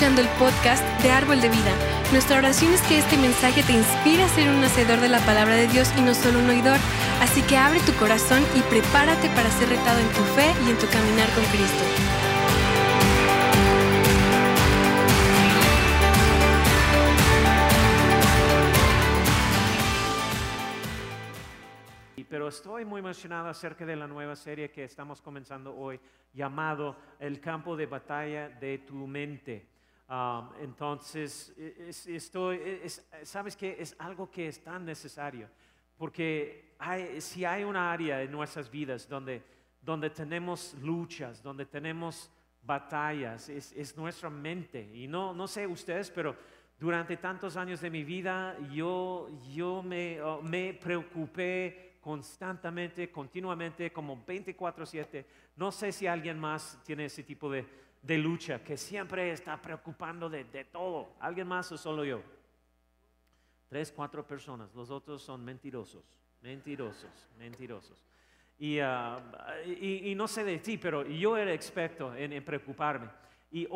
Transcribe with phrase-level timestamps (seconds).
[0.00, 1.74] escuchando el podcast de Árbol de Vida.
[2.10, 5.56] Nuestra oración es que este mensaje te inspire a ser un hacedor de la palabra
[5.56, 6.78] de Dios y no solo un oidor.
[7.20, 10.78] Así que abre tu corazón y prepárate para ser retado en tu fe y en
[10.78, 11.84] tu caminar con Cristo.
[22.30, 25.98] pero estoy muy emocionado acerca de la nueva serie que estamos comenzando hoy,
[26.32, 29.69] llamado El campo de batalla de tu mente.
[30.10, 35.48] Um, entonces, es, estoy, es, sabes que es algo que es tan necesario,
[35.96, 39.40] porque hay, si hay una área en nuestras vidas donde,
[39.80, 42.28] donde tenemos luchas, donde tenemos
[42.60, 44.90] batallas, es, es nuestra mente.
[44.92, 46.34] Y no, no sé ustedes, pero
[46.76, 55.24] durante tantos años de mi vida yo, yo me, me preocupé constantemente, continuamente, como 24/7.
[55.54, 57.64] No sé si alguien más tiene ese tipo de,
[58.02, 61.14] lucha, que siempre está preocupando de, todo.
[61.20, 62.22] ¿Alguien más o solo yo?
[63.68, 64.74] Tres, cuatro personas.
[64.74, 66.04] Los otros son mentirosos,
[66.40, 68.04] mentirosos, mentirosos.
[68.58, 69.18] Y, ah,
[70.16, 73.08] no sé de ti, pero yo era experto en, preocuparme.
[73.50, 73.66] Y,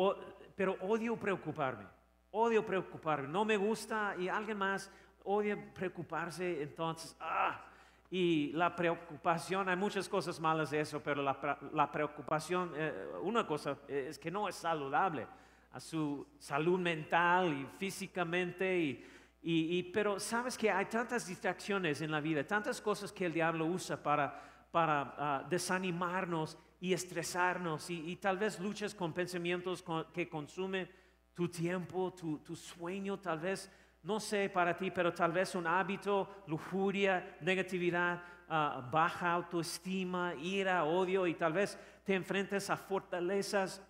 [0.55, 1.85] pero odio preocuparme,
[2.31, 3.27] odio preocuparme.
[3.27, 4.91] No me gusta y alguien más
[5.23, 6.61] odia preocuparse.
[6.61, 7.65] Entonces, ah,
[8.11, 13.77] y la preocupación, hay muchas cosas malas de eso, pero la, preocupación, eh, una cosa
[13.87, 15.27] es que no es saludable
[15.71, 19.03] a su salud mental y físicamente.
[19.47, 23.65] Y, pero sabes que hay tantas distracciones en la vida, tantas cosas que el diablo
[23.65, 27.89] usa para, para ah, desanimarnos y estresarnos.
[27.89, 30.89] Y, tal vez luchas con pensamientos que consumen
[31.33, 33.69] tu tiempo, tu, tu sueño, tal vez
[34.05, 40.83] no sé para ti, pero tal vez un hábito, lujuria, negatividad, ah, baja autoestima, ira,
[40.83, 43.81] odio y tal vez te enfrentes a fortalezas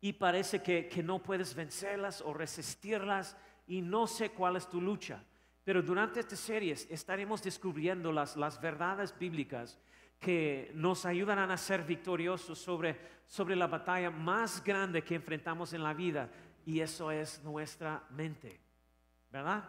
[0.00, 5.22] y parece que, no puedes vencerlas o resistirlas y no sé cuál es tu lucha.
[5.62, 9.78] Pero durante esta serie estaremos descubriendo las, las verdades bíblicas
[10.18, 15.82] que nos ayudarán a ser victoriosos sobre, sobre la batalla más grande que enfrentamos en
[15.82, 16.30] la vida
[16.64, 18.65] y eso es nuestra mente.
[19.36, 19.68] ¿Verdad?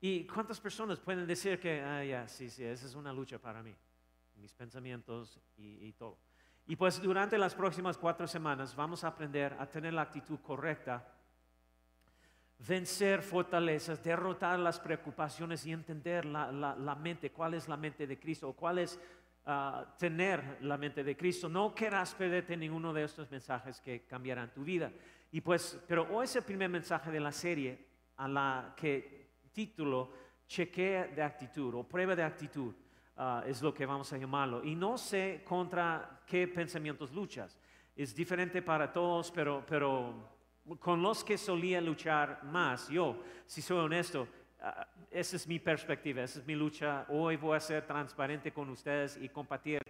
[0.00, 3.60] ¿Y cuántas personas pueden decir que, ah, ya, sí, sí, esa es una lucha para
[3.60, 3.74] mí,
[4.36, 6.18] mis pensamientos y, todo?
[6.66, 11.12] Y pues durante las próximas cuatro semanas vamos a aprender a tener la actitud correcta,
[12.58, 18.50] vencer fortalezas, derrotar las preocupaciones y entender la, mente, cuál es la mente de Cristo
[18.50, 19.00] o cuál es
[19.46, 21.48] ah, tener la mente de Cristo.
[21.48, 24.92] No querrás perderte ninguno de estos mensajes que cambiarán tu vida.
[25.32, 27.87] Y pues, pero hoy es el primer mensaje de la serie
[28.18, 29.18] a la que
[29.52, 30.10] título
[30.46, 32.74] chequea de actitud o prueba de actitud
[33.16, 34.62] ah, es lo que vamos a llamarlo.
[34.64, 37.58] Y no sé contra qué pensamientos luchas.
[37.94, 40.14] Es diferente para todos, pero, pero
[40.78, 44.28] con los que solía luchar más, yo, si soy honesto,
[44.60, 47.06] ah, esa es mi perspectiva, esa es mi lucha.
[47.08, 49.80] Hoy voy a ser transparente con ustedes y compartir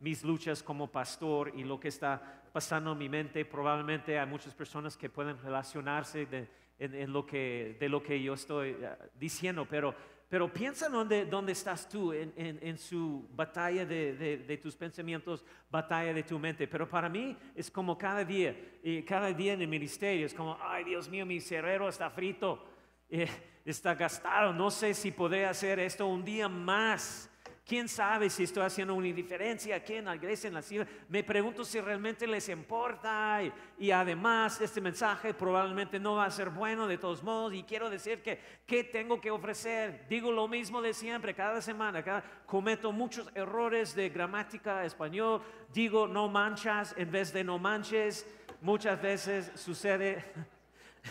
[0.00, 3.44] mis luchas como pastor y lo que está pasando en mi mente.
[3.44, 6.48] Probablemente hay muchas personas que pueden relacionarse de,
[6.78, 9.94] en, lo que, de lo que yo estoy eh, diciendo, pero,
[10.28, 14.14] pero piensa dónde, dónde estás tú en, en, su batalla de,
[14.46, 16.68] de, tus pensamientos, batalla de tu mente.
[16.68, 20.56] Pero para mí es como cada día, y cada día en el ministerio es como,
[20.60, 22.64] ay Dios mío, mi cerebro está frito,
[23.08, 23.28] eh,
[23.64, 27.30] está gastado, no sé si podré hacer esto un día más.
[27.68, 30.88] ¿Quién sabe si estoy haciendo una diferencia aquí en la iglesia, en la ciudad?
[31.06, 33.42] Me pregunto si realmente les importa
[33.78, 37.90] y, además este mensaje probablemente no va a ser bueno de todos modos y quiero
[37.90, 40.06] decir que ¿qué tengo que ofrecer?
[40.08, 46.08] Digo lo mismo de siempre, cada semana, cada, cometo muchos errores de gramática español, digo
[46.08, 48.26] no manchas en vez de no manches,
[48.62, 50.24] muchas veces sucede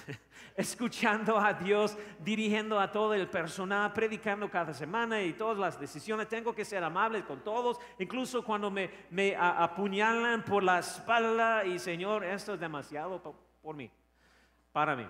[0.57, 6.27] escuchando a Dios, dirigiendo a todo el personal, predicando cada semana y todas las decisiones.
[6.27, 11.77] Tengo que ser amable con todos, incluso cuando me, me apuñalan por la espalda y
[11.77, 13.21] Señor, esto es demasiado
[13.61, 13.91] por, mí,
[14.71, 15.07] para mí.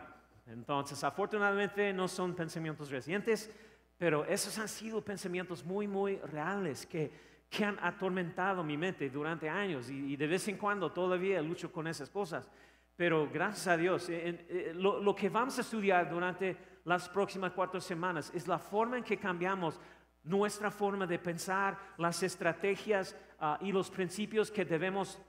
[0.47, 3.49] Entonces, afortunadamente no son pensamientos recientes,
[3.97, 7.09] pero esos han sido pensamientos muy, muy reales que,
[7.49, 11.71] que han atormentado mi mente durante años y, y de vez en cuando todavía lucho
[11.71, 12.49] con esas cosas.
[12.97, 18.31] Pero gracias a Dios, eh, lo, que vamos a estudiar durante las próximas cuatro semanas
[18.33, 19.79] es la forma en que cambiamos
[20.23, 25.21] nuestra forma de pensar, las estrategias ah, y los principios que debemos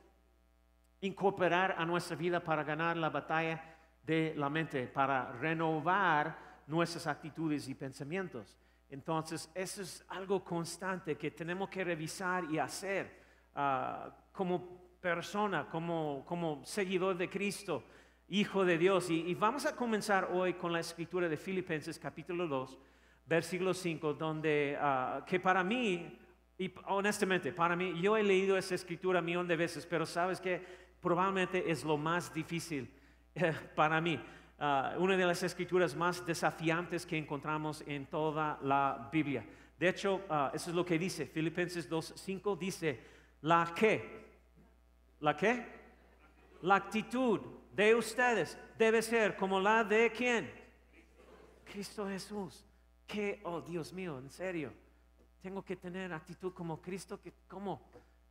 [1.02, 3.62] incorporar a nuestra vida para ganar la batalla
[4.02, 8.56] de la mente, para renovar nuestras actitudes y pensamientos.
[8.88, 13.20] Entonces, eso es algo constante que tenemos que revisar y hacer
[13.54, 17.84] uh, como persona, como, como seguidor de Cristo,
[18.30, 19.08] Hijo de Dios.
[19.08, 22.78] Y, vamos a comenzar hoy con la escritura de Filipenses capítulo 2,
[23.24, 26.18] versículo 5, donde, ah, que para mí,
[26.58, 30.42] y honestamente, para mí, yo he leído esa escritura un millón de veces, pero sabes
[30.42, 30.62] que
[31.00, 32.92] probablemente es lo más difícil
[33.34, 34.20] eh, para mí.
[34.58, 39.46] Ah, una de las escrituras más desafiantes que encontramos en toda la Biblia.
[39.78, 43.00] De hecho, ah, eso es lo que dice, Filipenses 2.5 dice,
[43.42, 44.27] la que,
[45.20, 45.66] la que,
[46.62, 47.40] la actitud
[47.74, 50.50] de ustedes debe ser como la de quién?
[51.64, 52.64] Cristo Jesús.
[53.06, 54.72] Que, oh Dios mío, en serio,
[55.40, 57.88] tengo que tener actitud como Cristo, que, ¿cómo?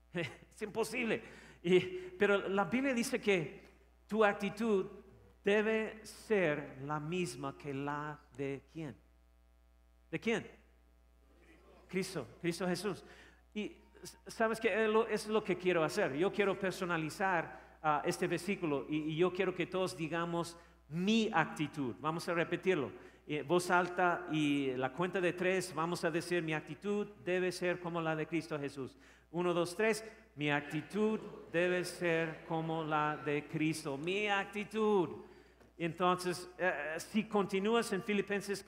[0.13, 1.23] es imposible.
[1.63, 1.79] Y,
[2.17, 3.67] pero la Biblia dice que
[4.07, 4.85] tu actitud
[5.43, 8.95] debe ser la misma que la de quién.
[10.11, 10.47] ¿De quién?
[11.87, 13.03] Cristo, Cristo Jesús.
[13.53, 13.75] Y
[14.27, 14.69] sabes que
[15.09, 16.15] es lo que quiero hacer.
[16.15, 20.57] Yo quiero personalizar ah, este versículo y, yo quiero que todos digamos
[20.89, 21.95] mi actitud.
[22.00, 22.92] Vamos a repetirlo.
[23.45, 28.01] voz alta y la cuenta de tres, vamos a decir mi actitud debe ser como
[28.01, 28.98] la de Cristo Jesús.
[29.31, 30.04] Uno, dos, tres.
[30.36, 31.19] Mi actitud
[31.51, 33.98] debe ser como la de Cristo.
[33.98, 35.09] Mi actitud.
[35.77, 38.65] Entonces, eh, eh, si continúas en Filipenses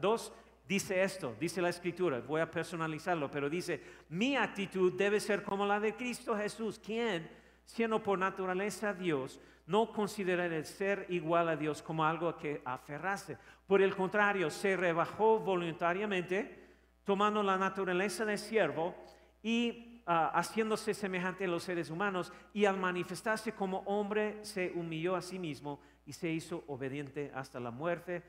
[0.00, 5.20] 2, ah, dice esto, dice la escritura, voy a personalizarlo, pero dice, mi actitud debe
[5.20, 7.28] ser como la de Cristo Jesús, quien,
[7.64, 12.60] siendo por naturaleza Dios, no considera el ser igual a Dios como algo a que
[12.64, 13.38] aferrarse.
[13.66, 16.62] Por el contrario, se rebajó voluntariamente,
[17.04, 18.94] tomando la naturaleza de siervo
[19.42, 25.16] y ah, haciéndose semejante a los seres humanos, y al manifestarse como hombre, se humilló
[25.16, 28.22] a sí mismo y se hizo obediente hasta la muerte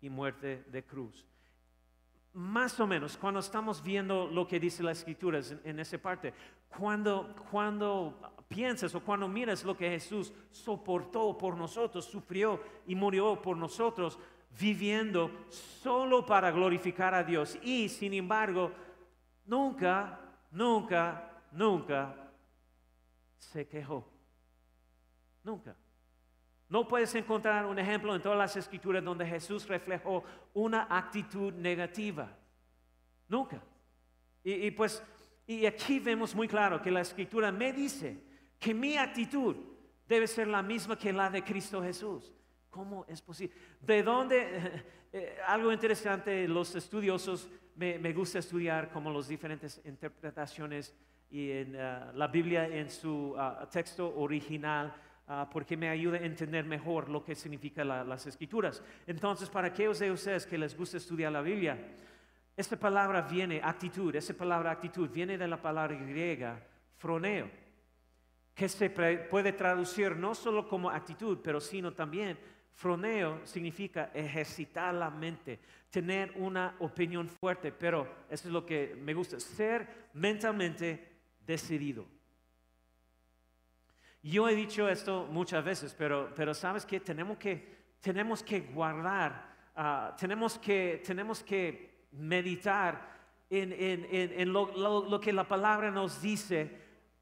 [0.00, 1.26] y muerte de cruz.
[2.34, 6.32] Más o menos, cuando estamos viendo lo que dice la escritura en, esa parte,
[6.68, 8.18] cuando, cuando
[8.48, 14.18] piensas o cuando miras lo que Jesús soportó por nosotros, sufrió y murió por nosotros,
[14.58, 18.72] viviendo solo para glorificar a Dios y sin embargo,
[19.46, 20.18] nunca,
[20.50, 22.30] nunca, nunca
[23.36, 24.08] se quejó.
[25.44, 25.76] Nunca.
[26.72, 30.24] No puedes encontrar un ejemplo en todas las escrituras donde Jesús reflejó
[30.54, 32.34] una actitud negativa.
[33.28, 33.62] Nunca.
[34.42, 35.02] Y, pues,
[35.46, 38.16] y aquí vemos muy claro que la escritura me dice
[38.58, 39.54] que mi actitud
[40.08, 42.32] debe ser la misma que la de Cristo Jesús.
[42.70, 43.54] ¿Cómo es posible?
[43.78, 44.82] ¿De dónde?
[45.14, 47.46] Eh, algo interesante, los estudiosos
[47.76, 50.94] me, gusta estudiar como las diferentes interpretaciones
[51.30, 54.90] y en ah, la Biblia en su ah, texto original
[55.28, 58.82] Ah, porque me ayuda a entender mejor lo que significan las escrituras.
[59.06, 61.78] Entonces, para aquellos de ustedes que les gusta estudiar la Biblia,
[62.56, 66.60] esta palabra viene, actitud, esa palabra actitud viene de la palabra griega
[66.98, 67.48] froneo,
[68.54, 72.36] que se puede traducir no solo como actitud, pero sino también
[72.74, 79.14] froneo significa ejercitar la mente, tener una opinión fuerte, pero eso es lo que me
[79.14, 81.08] gusta, ser mentalmente
[81.46, 82.06] decidido.
[84.22, 89.56] Yo he dicho esto muchas veces, pero, pero sabes que tenemos que, tenemos que guardar,
[89.74, 93.10] ah, tenemos, que, tenemos que meditar
[93.50, 96.70] en, en, en, lo, lo, que la palabra nos dice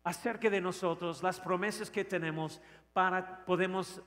[0.04, 2.60] acerca de nosotros, las promesas que tenemos
[2.92, 4.02] para podemos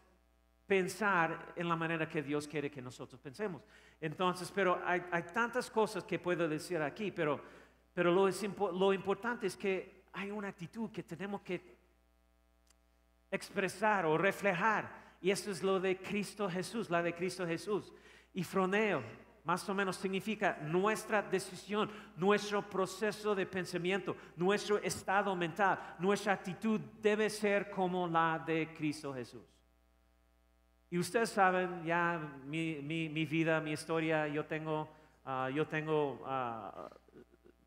[0.67, 3.63] pensar en la manera que Dios quiere que nosotros pensemos.
[3.99, 7.41] Entonces, pero hay, hay tantas cosas que puedo decir aquí, pero,
[7.93, 11.82] pero lo, es, lo importante es que hay una actitud que tenemos que
[13.33, 14.89] expresar o reflejar.
[15.21, 17.91] Y eso es lo de Cristo Jesús, la de Cristo Jesús.
[18.33, 19.03] Y froneo,
[19.43, 26.79] más o menos significa nuestra decisión, nuestro proceso de pensamiento, nuestro estado mental, nuestra actitud
[27.01, 29.43] debe ser como la de Cristo Jesús.
[30.89, 34.87] Y ustedes saben ya mi, vida, mi historia, yo tengo,
[35.25, 36.89] ah, yo tengo ah,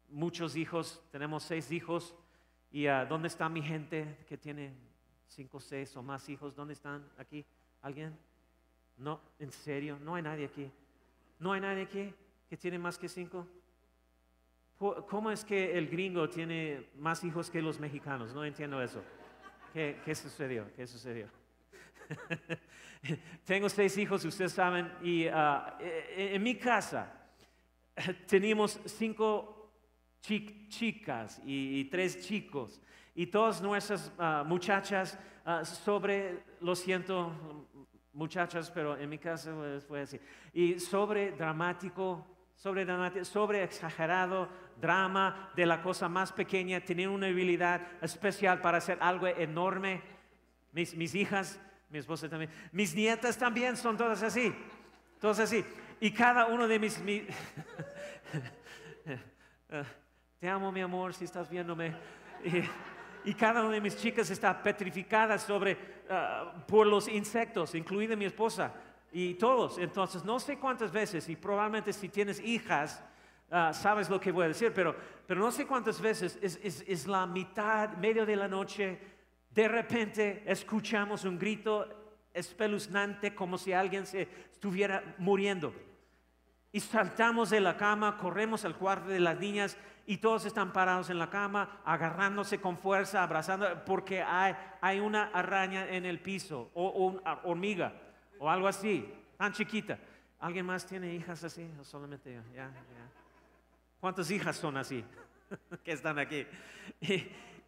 [0.08, 2.14] muchos hijos, tenemos seis hijos,
[2.70, 4.86] y uh, ¿dónde está mi gente que tiene
[5.28, 6.54] cinco, seis o más hijos.
[6.54, 7.45] ¿Dónde están aquí?
[7.83, 8.16] ¿Alguien?
[8.97, 10.71] No, en serio, no hay nadie aquí.
[11.38, 12.14] No hay nadie aquí
[12.49, 13.47] que tiene más que cinco.
[14.78, 18.35] ¿Cómo es que el gringo tiene más hijos que los mexicanos?
[18.35, 19.02] No entiendo eso.
[19.73, 20.66] ¿Qué, qué sucedió?
[20.75, 21.28] ¿Qué sucedió?
[23.45, 27.12] Tengo seis hijos, ustedes saben, y e, en mi casa
[28.26, 29.73] teníamos cinco
[30.21, 32.80] chicas y tres chicos
[33.16, 37.66] y todas nuestras ah, muchachas ah, sobre, lo siento
[38.12, 40.20] muchachas, pero en mi caso fue así,
[40.52, 44.49] y sobre dramático, sobre dramático, sobre exagerado
[44.80, 50.02] drama de la cosa más pequeña, tenían una habilidad especial para hacer algo enorme.
[50.73, 52.50] Mis, mis hijas mi esposa también.
[52.73, 54.54] Mis nietas también son todas así,
[55.20, 55.64] todas así.
[56.00, 56.99] Y cada uno de mis...
[57.00, 57.26] mi-
[59.68, 59.82] Ah,
[60.38, 61.92] te amo, mi amor, si estás viéndome.
[63.26, 65.76] Y, cada una de mis chicas está petrificada sobre,
[66.09, 68.73] ah, por los insectos, incluida mi esposa
[69.12, 69.78] y todos.
[69.78, 73.02] Entonces, no sé cuántas veces, y probablemente si tienes hijas,
[73.50, 74.95] ah, sabes lo que voy a decir, pero,
[75.26, 78.99] pero no sé cuántas veces es, es- es la mitad, medio de la noche,
[79.50, 81.87] de repente escuchamos un grito
[82.33, 85.73] espeluznante como si alguien se estuviera muriendo.
[86.73, 91.11] Y saltamos de la cama, corremos al cuarto de las niñas y todos están parados
[91.11, 97.07] en la cama, agarrándose con fuerza, abrazando, porque hay, una araña en el piso o,
[97.07, 97.93] una hormiga
[98.39, 99.99] o algo así, tan chiquita.
[100.39, 101.69] ¿Alguien más tiene hijas así?
[101.81, 102.41] ¿O solamente yo?
[104.01, 105.05] ¿Cuántas hijas son así
[105.85, 106.47] que están aquí?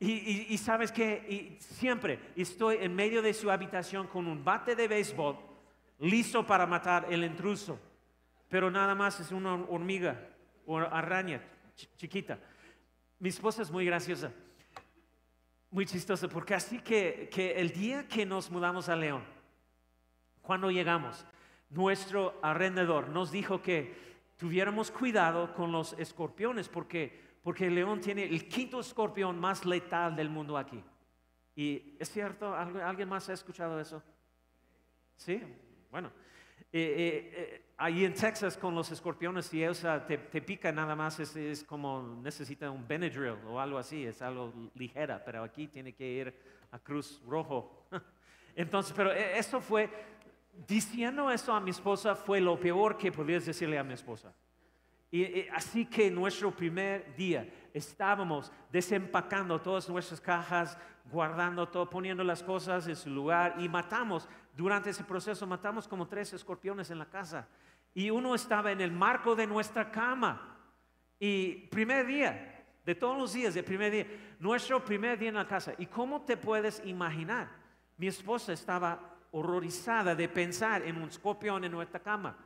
[0.01, 5.37] Y, sabes que siempre estoy en medio de su habitación con un bate de béisbol
[5.99, 7.81] listo para matar el intruso
[8.49, 10.21] pero nada más es una hormiga
[10.67, 11.43] o araña
[11.97, 12.39] chiquita.
[13.19, 14.33] Mi esposa es muy graciosa,
[15.71, 19.23] muy chistosa, porque así que, que el día que nos mudamos a León,
[20.43, 21.25] cuando llegamos,
[21.71, 23.95] nuestro arrendador nos dijo que
[24.37, 30.31] tuviéramos cuidado con los escorpiones, porque, porque León tiene el quinto escorpión más letal del
[30.31, 30.83] mundo aquí.
[31.57, 32.55] ¿Y es cierto?
[32.55, 34.01] ¿Algu- ¿Alguien más ha escuchado eso?
[35.17, 35.43] Sí,
[35.91, 36.11] bueno.
[36.71, 40.95] Eh, eh, eh, ahí en Texas con los escorpiones, si ah, te, te pican nada
[40.95, 45.69] más, es, es como necesita un Benadryl o algo así, es algo ligera, pero aquí
[45.69, 46.35] tiene que ir
[46.71, 47.87] a Cruz Rojo.
[48.55, 49.89] Entonces, pero eh, eso fue,
[50.67, 54.35] diciendo eso a mi esposa fue lo peor que podías decirle a mi esposa.
[55.11, 60.77] Y así que nuestro primer día estábamos desempacando todas nuestras cajas,
[61.11, 66.09] guardando todo, poniendo las cosas en su lugar y matamos, durante ese proceso matamos como
[66.09, 67.47] tres escorpiones en la casa.
[67.95, 70.59] Y uno estaba en el marco de nuestra cama.
[71.17, 74.07] Y primer día, de todos los días, de primer día,
[74.41, 75.75] nuestro primer día en la casa.
[75.79, 77.49] ¿Y cómo te puedes imaginar?
[77.99, 78.99] Mi esposa estaba
[79.31, 82.37] horrorizada de pensar en un escorpión en nuestra cama.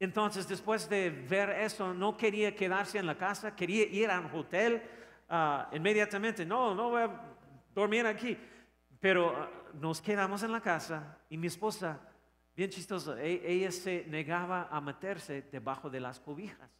[0.00, 4.34] Entonces, después de ver eso, no quería quedarse en la casa, quería ir a un
[4.34, 4.82] hotel
[5.28, 6.46] ah, inmediatamente.
[6.46, 7.10] No, no voy a
[7.74, 8.34] dormir aquí.
[8.98, 12.00] Pero nos quedamos en la casa y mi esposa,
[12.56, 16.70] bien chistosa, e- ella se negaba a meterse debajo de las cobijas.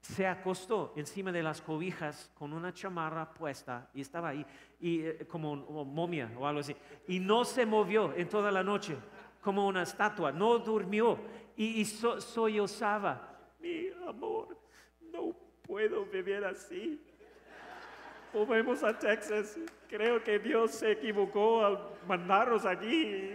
[0.00, 4.44] Se acostó encima de las cobijas con una chamarra puesta y estaba ahí
[4.80, 6.74] y, eh, como momia o algo así.
[7.06, 8.96] Y no se movió en toda la noche
[9.40, 11.18] como una estatua, no durmió
[11.56, 13.38] y, y so- sollozaba.
[13.60, 14.58] Mi amor,
[15.12, 17.00] no puedo vivir así.
[18.32, 19.58] Volvemos a Texas.
[19.88, 23.30] Creo que Dios se equivocó al mandarnos aquí.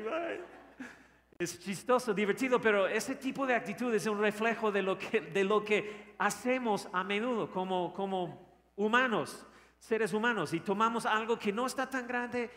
[1.38, 5.44] Es chistoso, divertido, pero ese tipo de actitud es un reflejo de lo que, de
[5.44, 9.46] lo que hacemos a menudo como, como humanos,
[9.78, 12.50] seres humanos, y tomamos algo que no está tan grande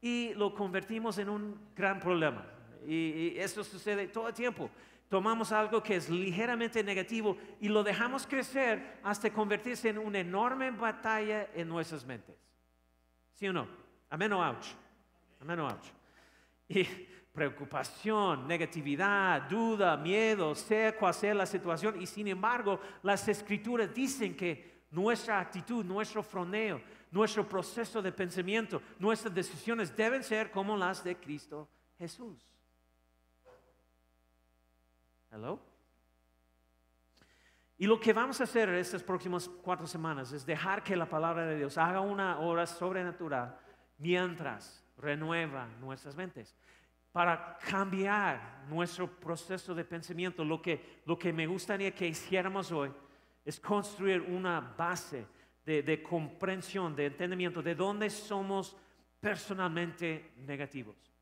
[0.00, 2.44] y lo convertimos en un gran problema.
[2.84, 4.68] Y, y eso sucede todo el tiempo.
[5.08, 10.70] Tomamos algo que es ligeramente negativo y lo dejamos crecer hasta convertirse en una enorme
[10.70, 12.36] batalla en nuestras mentes.
[13.34, 13.68] ¿Sí o no?
[14.10, 14.66] Amén o ouch.
[15.40, 15.86] Amén o ouch.
[16.68, 16.84] Y
[17.32, 22.00] preocupación, negatividad, duda, miedo, sea cual sea la situación.
[22.00, 26.80] Y sin embargo, las escrituras dicen que nuestra actitud, nuestro froneo,
[27.10, 31.68] nuestro proceso de pensamiento, nuestras decisiones deben ser como las de Cristo
[31.98, 32.53] Jesús.
[35.34, 35.58] Hello.
[37.76, 41.44] Y lo que vamos a hacer estas próximas cuatro semanas es dejar que la palabra
[41.44, 43.58] de Dios haga una obra sobrenatural
[43.98, 46.54] mientras renueva nuestras mentes
[47.10, 50.44] para cambiar nuestro proceso de pensamiento.
[50.44, 52.92] Lo que, lo que me gustaría que hiciéramos hoy
[53.44, 55.26] es construir una base
[55.66, 58.76] de, de comprensión, de entendimiento de dónde somos
[59.18, 61.13] personalmente negativos.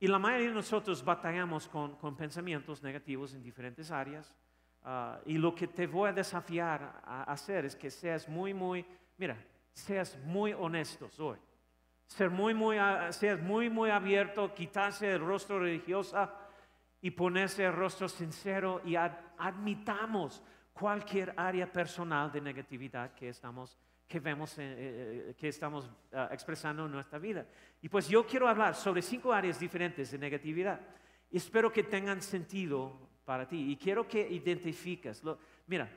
[0.00, 4.34] Y la mayoría de nosotros batallamos con, con pensamientos negativos en diferentes áreas.
[4.82, 8.84] Ah, y lo que te voy a desafiar a hacer es que seas muy, muy,
[9.16, 9.36] mira,
[9.72, 11.38] seas muy honestos hoy.
[12.06, 16.30] Ser muy, muy, ah, seas muy, muy abierto, quitarse el rostro religioso
[17.00, 20.42] y ponerse el rostro sincero y ad- admitamos
[20.74, 24.62] cualquier área personal de negatividad que estamos que vemos, eh,
[25.30, 27.46] eh, que estamos ah, expresando en nuestra vida.
[27.82, 30.80] Y pues yo quiero hablar sobre cinco áreas diferentes de negatividad.
[31.30, 32.92] Espero que tengan sentido
[33.24, 33.72] para ti.
[33.72, 35.24] Y quiero que identifiques.
[35.24, 35.88] Lo- mira,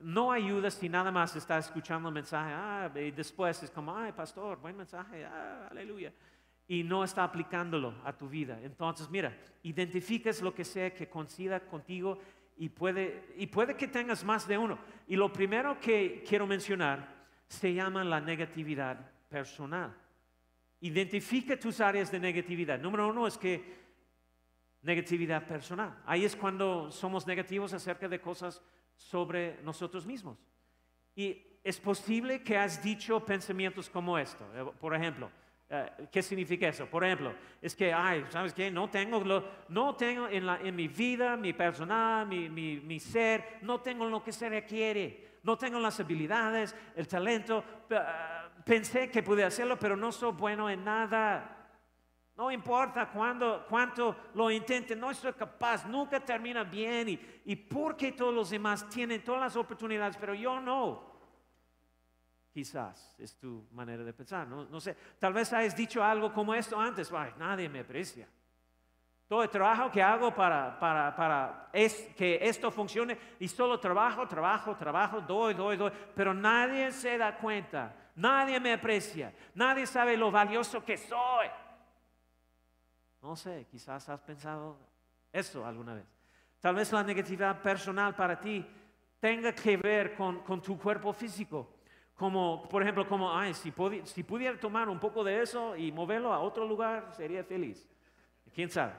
[0.00, 2.52] no ayuda si nada más estás escuchando el mensaje.
[2.54, 5.24] Ah, y después es como, ay, pastor, buen mensaje.
[5.24, 6.12] Ah, aleluya.
[6.66, 8.58] y no está aplicándolo a tu vida.
[8.62, 12.18] Entonces, mira, identifiques lo que sea que coincida contigo
[12.56, 14.78] y puede, y puede que tengas más de uno.
[15.06, 17.13] Y lo primero que quiero mencionar
[17.54, 19.94] se llama la negatividad personal.
[20.80, 22.78] Identifica tus áreas de negatividad.
[22.78, 23.84] Número uno es que
[24.82, 25.96] negatividad personal.
[26.04, 28.62] Ahí es cuando somos negativos acerca de cosas
[28.94, 30.36] sobre nosotros mismos.
[31.16, 34.44] Y es posible que has dicho pensamientos como esto.
[34.54, 35.30] Eh, por ejemplo,
[35.70, 36.86] eh, ¿qué significa eso?
[36.86, 38.70] Por ejemplo, es que, ay, ¿sabes qué?
[38.70, 43.00] No tengo, lo, no tengo en, la, en mi vida, mi personal, mi, mi, mi
[43.00, 45.33] ser, no tengo lo que se requiere.
[45.44, 47.62] No tengo las habilidades, el talento.
[47.88, 47.98] Eh,
[48.64, 51.68] pensé que pude hacerlo, pero no soy bueno en nada.
[52.34, 57.10] No importa cuándo, cuánto lo intente, no soy capaz, nunca termina bien.
[57.10, 61.14] Y, y porque todos los demás tienen todas las oportunidades, pero yo no.
[62.50, 64.96] Quizás es tu manera de pensar, no, no sé.
[65.18, 68.26] Tal vez hayas dicho algo como esto antes, Ay, nadie me aprecia.
[69.26, 74.28] Todo el trabajo que hago para, para, para es, que esto funcione y solo trabajo,
[74.28, 80.16] trabajo, trabajo, doy, doy, doy, pero nadie se da cuenta, nadie me aprecia, nadie sabe
[80.16, 81.48] lo valioso que soy.
[83.22, 84.78] No sé, quizás has pensado
[85.32, 86.04] eso alguna vez.
[86.60, 88.64] Tal vez la negatividad personal para ti
[89.18, 91.76] tenga que ver con, con tu cuerpo físico.
[92.14, 93.72] Como, por ejemplo, como, ay, si,
[94.04, 97.88] si pudiera tomar un poco de eso y moverlo a otro lugar, sería feliz.
[98.54, 98.92] ¿Quién sabe?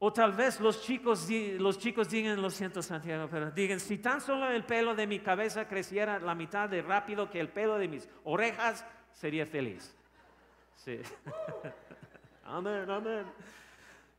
[0.00, 1.28] O tal vez los chicos,
[1.58, 5.18] los chicos digan, lo siento Santiago, pero digan, si tan solo el pelo de mi
[5.18, 9.96] cabeza creciera la mitad de rápido que el pelo de mis orejas, sería feliz.
[10.76, 11.00] Sí.
[12.44, 13.26] Amén, amén.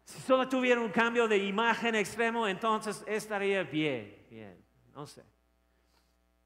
[0.04, 5.24] Si solo tuviera un cambio de imagen extremo, entonces estaría bien, bien, no sé.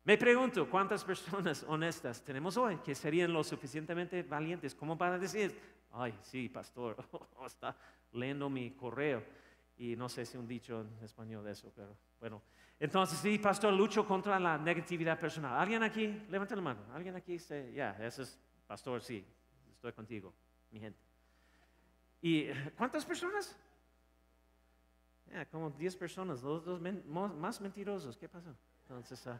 [0.05, 5.59] Me pregunto, ¿cuántas personas honestas tenemos hoy que serían lo suficientemente valientes como para decir,
[5.91, 6.97] ay, sí, pastor,
[7.45, 7.75] está
[8.13, 9.23] leyendo mi correo?
[9.77, 12.41] Y no sé si un dicho en español de eso, pero bueno.
[12.79, 15.59] Entonces, sí, pastor, lucho contra la negatividad personal.
[15.59, 16.25] ¿Alguien aquí?
[16.29, 16.81] Levanta la mano.
[16.93, 17.37] ¿Alguien aquí?
[17.73, 19.25] Ya, ese es pastor, sí,
[19.71, 20.33] estoy contigo,
[20.71, 20.99] mi gente.
[22.21, 22.47] ¿Y
[22.77, 23.57] cuántas personas?
[25.51, 28.17] como 10 personas, los dos más mentirosos.
[28.17, 28.55] ¿Qué pasó?
[28.83, 29.31] Entonces, uh,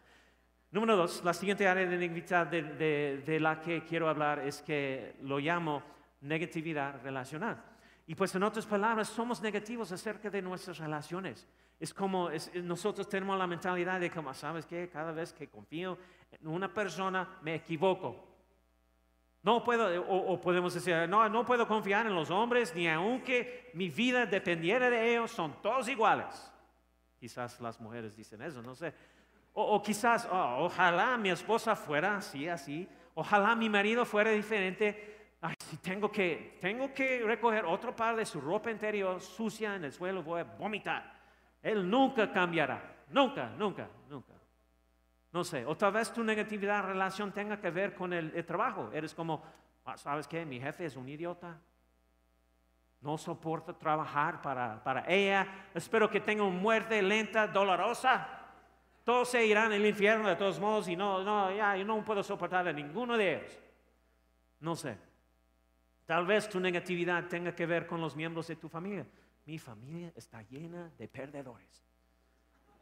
[0.71, 5.15] número dos, la siguiente área de negatividad de, de, la que quiero hablar es que
[5.21, 5.83] lo llamo
[6.21, 7.63] negatividad relacional.
[8.05, 11.47] Y pues en otras palabras, somos negativos acerca de nuestras relaciones.
[11.79, 12.29] Es como
[12.63, 14.89] nosotros tenemos la mentalidad de como, ¿sabes qué?
[14.89, 15.97] Cada vez que confío
[16.31, 18.33] en una persona, me equivoco.
[19.41, 23.89] No puedo, o, podemos decir, no, no puedo confiar en los hombres, ni aunque mi
[23.89, 26.51] vida dependiera de ellos, son todos iguales.
[27.19, 28.93] Quizás las mujeres dicen eso, no sé.
[29.53, 32.87] O, quizás, oh, ojalá mi esposa fuera así, así.
[33.15, 35.12] Ojalá mi marido fuera diferente.
[35.69, 39.93] Si tengo que, tengo que recoger otro par de su ropa interior sucia en el
[39.93, 41.13] suelo, voy a vomitar.
[41.61, 43.05] Él nunca cambiará.
[43.09, 44.33] Nunca, nunca, nunca.
[45.31, 48.91] No sé, o tal vez tu negatividad relación tenga que ver con el, trabajo.
[48.93, 49.43] Eres como,
[49.85, 50.45] ah, ¿sabes qué?
[50.45, 51.59] Mi jefe es un idiota.
[53.01, 55.47] No soporta trabajar para, para ella.
[55.73, 58.27] Espero que tenga una muerte lenta, dolorosa.
[59.03, 62.23] Todos se irán al infierno de todos modos y no, no, ya, yo no puedo
[62.23, 63.59] soportar a ninguno de ellos.
[64.59, 64.97] No sé.
[66.13, 69.03] Tal vez tu negatividad tenga que ver con los miembros de tu familia.
[69.47, 71.83] Mi familia está llena de perdedores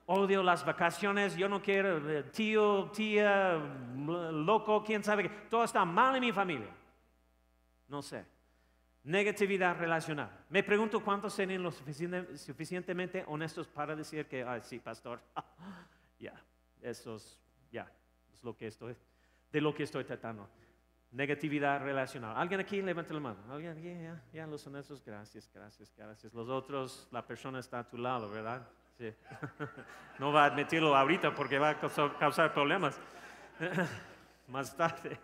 [0.07, 3.55] odio las vacaciones, yo no quiero eh, tío, tía,
[3.95, 5.29] loco, quién sabe qué.
[5.49, 6.67] Todo está mal en mi familia.
[7.87, 8.25] No sé.
[9.05, 10.29] Negatividad relacional.
[10.49, 15.21] Me pregunto cuántos serían lo suficientemente honestos para decir que, ay, sí, pastor,
[16.19, 16.33] ya,
[16.81, 17.39] eso es,
[17.71, 17.89] ya,
[18.33, 18.93] es lo que estoy,
[19.49, 20.49] de lo que estoy tratando.
[21.11, 22.37] Negatividad relacional.
[22.37, 22.81] ¿Alguien aquí?
[22.81, 23.39] Levante la mano.
[23.49, 23.81] ¿Alguien?
[23.83, 26.33] Ya, ya, los honestos, gracias, gracias, gracias.
[26.33, 28.65] Los otros, la persona está a tu lado, ¿verdad?
[30.19, 32.99] No va a admitirlo ahorita porque va a causar, problemas
[34.47, 35.19] más tarde.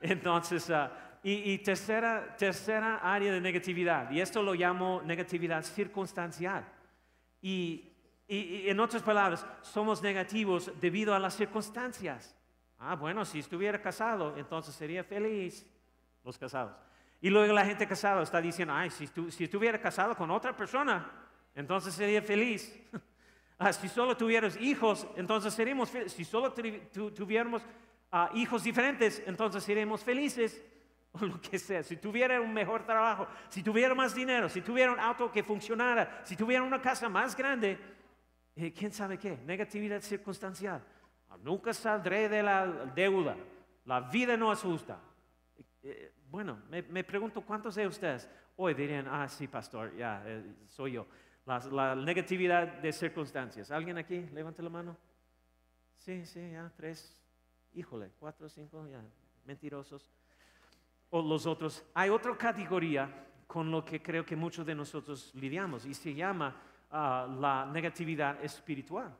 [0.00, 0.90] Entonces, ah,
[1.22, 6.64] y, tercera, tercera área de negatividad, y esto lo llamo negatividad circunstancial.
[7.40, 7.92] Y,
[8.26, 12.34] y, en otras palabras, somos negativos debido a las circunstancias.
[12.82, 15.66] Ah, bueno, si estuviera casado, entonces sería feliz
[16.24, 16.74] los casados.
[17.20, 21.10] Y luego la gente casada está diciendo, ay, si, si estuviera casado con otra persona,
[21.54, 22.76] entonces sería feliz.
[23.62, 26.14] Ah, si solo tuvieras hijos, entonces seríamos felices.
[26.14, 27.60] Si solo tuviéramos
[28.10, 30.64] ah, hijos diferentes, entonces seríamos felices.
[31.12, 31.82] O lo que sea.
[31.82, 36.22] Si tuviera un mejor trabajo, si tuviera más dinero, si tuviera un auto que funcionara,
[36.24, 37.78] si tuviera una casa más grande,
[38.56, 39.36] eh, ¿quién sabe qué?
[39.44, 40.82] Negatividad circunstancial.
[41.38, 43.36] Nunca saldré de la deuda.
[43.84, 44.98] La vida no es justa.
[45.82, 50.44] eh, bueno, me, me pregunto cuántos de ustedes hoy dirían, ah, sí, pastor, ya, eh,
[50.66, 51.06] soy yo.
[51.46, 53.70] La, la negatividad de circunstancias.
[53.70, 54.20] ¿Alguien aquí?
[54.32, 54.96] Levante la mano.
[55.96, 57.18] Sí, sí, ya, tres.
[57.72, 59.02] Híjole, cuatro, cinco, ya,
[59.46, 60.10] mentirosos.
[61.08, 61.82] O los otros.
[61.94, 66.54] Hay otra categoría con lo que creo que muchos de nosotros lidiamos y se llama
[66.90, 69.16] ah, la negatividad espiritual.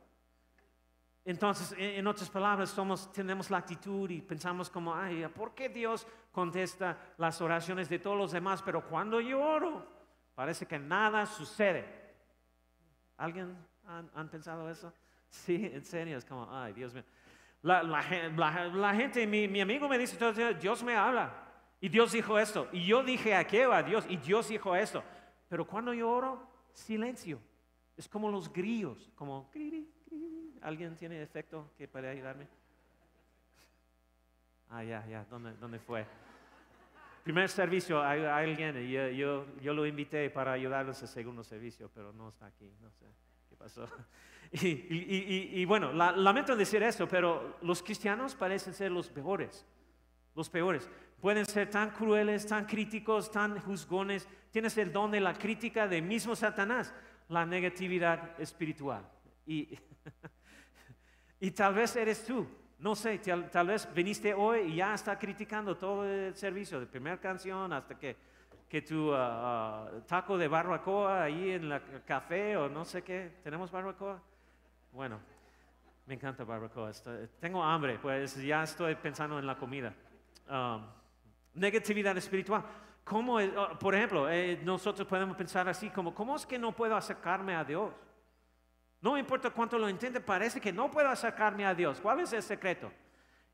[1.23, 2.75] Entonces, en, otras palabras,
[3.13, 8.17] tenemos la actitud y pensamos como, ay, ¿por qué Dios contesta las oraciones de todos
[8.17, 8.61] los demás?
[8.63, 9.85] Pero cuando yo oro,
[10.33, 11.85] parece que nada sucede.
[13.17, 13.55] ¿Alguien
[13.85, 14.91] han, pensado eso?
[15.29, 17.03] Sí, en serio, es como, ay, Dios mío.
[17.61, 20.17] La, la gen- la- la gente, mi, mi amigo me dice,
[20.59, 21.31] Dios me habla.
[21.79, 22.67] Y Dios dijo esto.
[22.71, 23.43] Y yo dije a
[23.83, 24.05] Dios.
[24.09, 25.03] Y Dios dijo esto.
[25.47, 27.39] Pero cuando yo oro, silencio.
[27.95, 29.11] Es como los grillos.
[29.15, 29.87] Como, cri.
[30.61, 32.47] ¿Alguien tiene efecto que puede ayudarme?
[34.69, 35.25] Ah, ya, ya.
[35.29, 36.05] ¿Dónde, dónde fue?
[37.23, 38.75] Primer servicio, hay, alguien.
[38.89, 42.71] Yo, yo, yo lo invité para ayudarles al segundo servicio, pero no está aquí.
[42.81, 43.05] No sé
[43.49, 43.87] qué pasó.
[44.53, 49.65] Y, y- y- bueno, la- lamento decir eso, pero los cristianos parecen ser los peores.
[50.35, 50.89] Los peores.
[51.21, 54.27] Pueden ser tan crueles, tan críticos, tan juzgones.
[54.51, 56.93] Tienes el don de la crítica de mismo Satanás,
[57.29, 59.09] la negatividad espiritual.
[59.45, 59.69] Y,
[61.41, 62.47] y tal vez eres tú.
[62.79, 66.85] No sé, tal, tal vez viniste hoy y ya está criticando todo el servicio, de
[66.87, 68.15] primera canción hasta que,
[68.67, 73.39] que tu ah, ah, taco de barbacoa ahí en el café o no sé qué.
[73.43, 74.19] ¿Tenemos barbacoa?
[74.93, 75.19] Bueno,
[76.07, 76.89] me encanta barbacoa.
[76.89, 79.93] estoy- tengo hambre, pues ya estoy pensando en la comida.
[80.49, 80.83] Um,
[81.53, 82.63] negatividad espiritual.
[83.03, 86.71] ¿Cómo es- oh, por ejemplo, eh, nosotros podemos pensar así como, ¿cómo es que no
[86.71, 87.91] puedo acercarme a Dios?
[89.01, 91.99] No importa cuánto lo intente, parece que no puedo acercarme a Dios.
[91.99, 92.91] ¿Cuál es el secreto?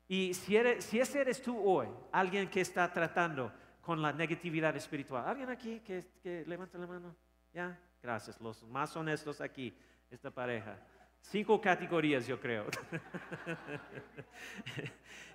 [0.06, 4.76] Y si, eres, si ese eres tú hoy, alguien que está tratando con la negatividad
[4.76, 7.16] espiritual, ¿alguien aquí que, que levanta la mano?
[7.54, 7.78] ¿Ya?
[8.02, 8.40] Gracias.
[8.40, 9.74] Los más honestos aquí,
[10.10, 10.78] esta pareja.
[11.20, 12.66] Cinco categorías, yo creo.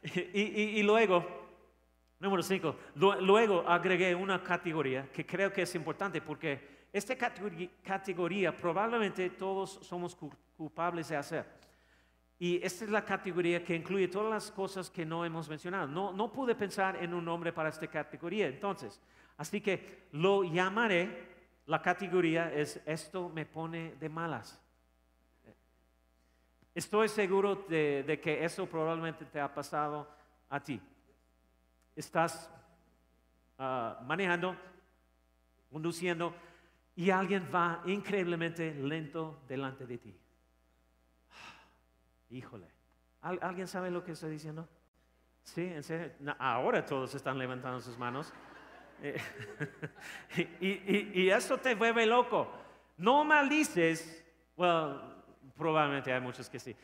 [0.33, 1.25] y, luego,
[2.19, 7.15] número cinco, lu- luego agregué una categoría que creo que es importante porque esta
[7.83, 11.45] categoría probablemente todos somos cu- culpables de hacer.
[12.39, 15.87] Y esta es la categoría que incluye todas las cosas que no hemos mencionado.
[15.87, 18.47] No, no pude pensar en un nombre para esta categoría.
[18.47, 19.01] Entonces,
[19.37, 21.33] así que lo llamaré,
[21.65, 24.59] la categoría es esto me pone de malas.
[26.75, 30.07] Estoy seguro de, de que eso probablemente te ha pasado
[30.49, 30.81] a ti.
[31.95, 32.49] Estás
[33.57, 34.55] ah, manejando,
[35.71, 36.33] conduciendo
[36.95, 40.17] y alguien va increíblemente lento delante de ti.
[42.29, 42.67] Híjole.
[43.21, 44.67] ¿Al- ¿Alguien sabe lo que estoy diciendo?
[45.43, 46.11] Sí, en serio.
[46.19, 48.31] Na- Ahora todos están levantando sus manos.
[49.01, 49.17] Eh,
[50.61, 52.51] y, eso te vuelve loco.
[52.97, 54.23] No maldices,
[54.55, 54.99] well,
[55.57, 56.75] probablemente hay muchos que sí,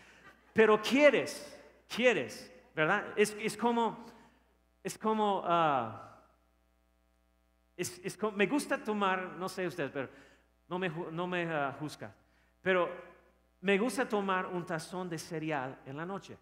[0.53, 1.55] pero quieres,
[1.87, 3.05] quieres, ¿verdad?
[3.15, 4.05] Es, es como,
[4.83, 6.08] es como, ah,
[7.79, 10.09] es, es me gusta tomar, no sé ustedes, pero
[10.67, 12.13] no me, no me ah, juzga,
[12.61, 12.89] pero
[13.61, 16.37] me gusta tomar un tazón de cereal en la noche.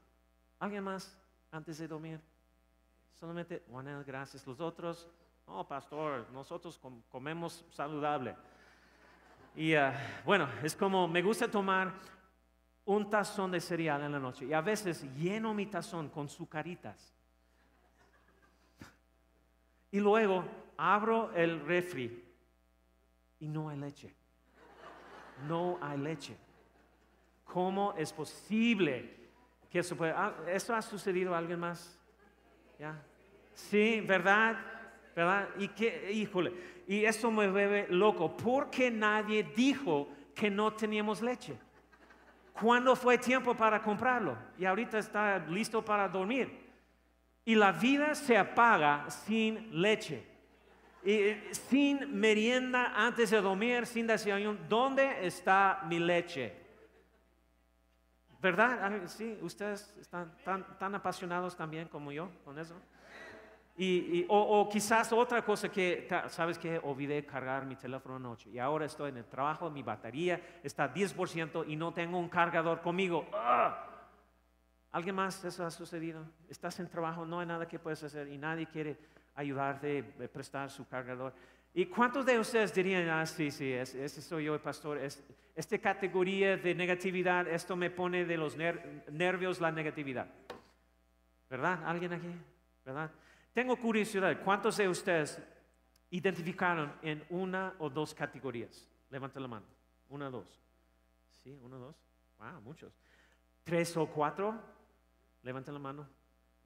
[0.60, 1.15] ¿Alguien más
[1.52, 2.19] antes de dormir?
[3.19, 4.45] Solamente, bueno, gracias.
[4.47, 5.08] Los otros,
[5.45, 8.36] no, pastor, nosotros com- comemos saludable.
[9.56, 11.93] Y ah, bueno, es como, me gusta tomar
[12.86, 17.13] un tazón de cereal en la noche y a veces lleno mi tazón con sucaritas.
[19.91, 20.43] Y luego
[20.78, 22.24] abro el refri
[23.40, 24.13] y no hay leche.
[25.48, 26.38] No hay leche.
[27.44, 29.16] ¿Cómo es posible
[29.70, 30.16] que eso pueda?
[30.18, 32.00] ah, ¿Esto ha sucedido a alguien más?
[32.80, 33.02] ¿Ya?
[33.54, 34.58] Sí, ¿verdad?
[35.16, 35.50] ¿Verdad?
[35.58, 36.54] Y que, híjole,
[36.88, 41.58] y eso me vuelve loco, porque nadie dijo que no teníamos leche.
[42.54, 44.38] ¿Cuándo fue tiempo para comprarlo?
[44.58, 46.66] Y ahorita está listo para dormir.
[47.46, 50.37] Y la vida se apaga sin leche.
[51.04, 54.58] Y, eh, sin merienda antes de dormir, sin desayuno.
[54.68, 56.54] ¿Dónde está mi leche?
[58.42, 58.80] ¿Verdad?
[58.82, 62.76] Ah, Sí, ustedes están tan, apasionados también como yo con eso.
[63.80, 68.86] Y, o, quizás otra cosa que, ¿sabes que Olvidé cargar mi teléfono anoche y ahora
[68.86, 73.28] estoy en el trabajo, mi batería está 10% y no tengo un cargador conmigo.
[73.34, 73.88] ¡Ah!
[74.92, 76.26] ¿Alguien más eso ha sucedido?
[76.50, 78.98] Estás en trabajo, no hay nada que puedes hacer y nadie quiere
[79.38, 81.34] ayudarte, eh, prestar su cargador.
[81.73, 85.23] ¿Y cuántos de ustedes dirían, ah, sí, sí, es- ese soy yo, pastor, es,
[85.56, 90.28] esta categoría de negatividad, esto me pone de los ner- nervios la negatividad?
[91.50, 91.84] ¿Verdad?
[91.86, 92.32] ¿Alguien aquí?
[92.84, 93.12] ¿Verdad?
[93.54, 95.39] Tengo curiosidad, ¿cuántos de ustedes
[96.10, 98.88] identificaron en una o dos categorías?
[99.10, 99.65] Levanten la mano.
[100.10, 100.60] Una dos.
[101.43, 101.95] Sí, una dos.
[102.39, 102.91] Wow, muchos.
[103.63, 104.56] ¿Tres o cuatro?
[105.43, 106.08] Levanten la mano.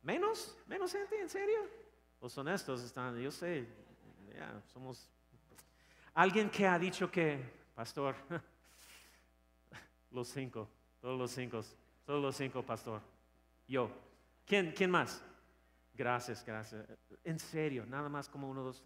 [0.03, 0.57] ¿Menos?
[0.67, 1.19] ¿Menos gente?
[1.19, 1.59] ¿En serio?
[2.21, 3.67] Los honestos están, yo sé,
[4.35, 5.07] ya, somos...
[6.13, 8.15] Alguien que ha dicho que, pastor,
[10.11, 11.61] los cinco, todos los cinco,
[12.05, 13.01] todos los cinco, pastor.
[13.67, 13.89] Yo.
[14.45, 15.23] ¿Quién, quién más?
[15.93, 16.85] Gracias, gracias.
[17.23, 18.83] En serio, nada más como uno, dos.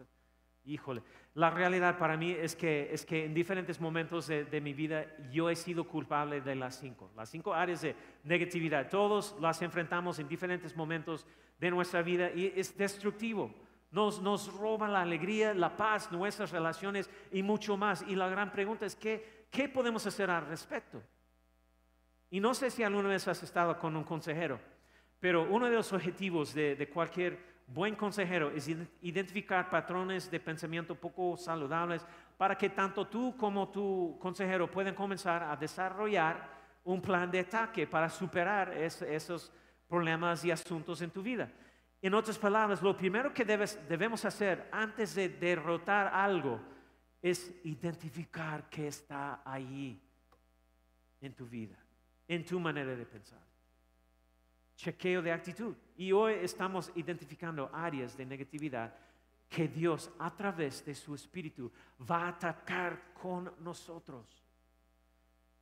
[0.63, 1.03] Híjole,
[1.35, 5.49] la realidad para mí es que, es que en diferentes momentos de, mi vida yo
[5.49, 8.89] he sido culpable de las cinco, las cinco áreas de negatividad.
[8.89, 11.25] Todos las enfrentamos en diferentes momentos
[11.57, 13.53] de nuestra vida y es destructivo.
[13.91, 18.03] Nos, nos roba la alegría, la paz, nuestras relaciones y mucho más.
[18.07, 21.01] Y la gran pregunta es, ¿qué, qué podemos hacer al respecto?
[22.29, 24.59] Y no sé si alguna vez has estado con un consejero,
[25.19, 28.67] pero uno de los objetivos de, de cualquier buen consejero es
[29.01, 32.05] identificar patrones de pensamiento poco saludables
[32.37, 36.49] para que tanto tú como tu consejero puedan comenzar a desarrollar
[36.83, 39.51] un plan de ataque para superar esos
[39.95, 41.49] problemas y asuntos en tu vida.
[42.01, 46.59] En otras palabras, lo primero que debemos hacer antes de derrotar algo
[47.21, 49.97] es identificar qué está ahí
[51.21, 51.77] en tu vida,
[52.27, 53.39] en tu manera de pensar
[54.75, 55.73] chequeo de actitud.
[55.95, 58.93] Y hoy estamos identificando áreas de negatividad
[59.47, 61.71] que Dios a través de su Espíritu
[62.11, 64.43] va a atacar con nosotros.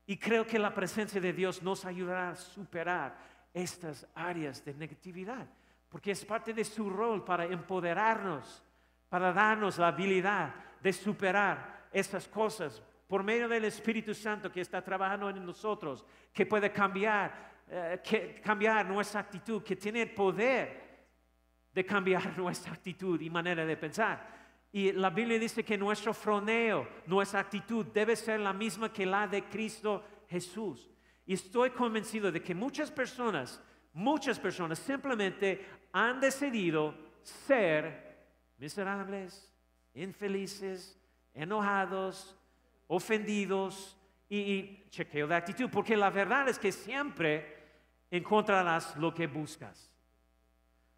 [0.07, 5.47] Y creo que la presencia de Dios nos ayudará a superar estas áreas de negatividad,
[5.89, 8.63] porque es parte de su rol para empoderarnos,
[9.09, 14.81] para darnos la habilidad de superar estas cosas por medio del Espíritu Santo que está
[14.81, 21.07] trabajando en nosotros, que puede cambiar eh, que cambiar nuestra actitud, que tiene el poder
[21.73, 24.31] de cambiar nuestra actitud y manera de pensar.
[24.71, 29.27] Y la Biblia dice que nuestro froneo, nuestra actitud debe ser la misma que la
[29.27, 30.89] de Cristo Jesús.
[31.25, 33.61] Y estoy convencido de que muchas personas,
[33.93, 38.17] muchas personas simplemente han decidido ser
[38.57, 39.53] miserables,
[39.93, 40.99] infelices,
[41.33, 42.37] enojados,
[42.87, 43.97] ofendidos,
[44.35, 47.55] y, chequeo de actitud, porque la verdad es que siempre
[48.09, 49.91] encontrarás lo que buscas.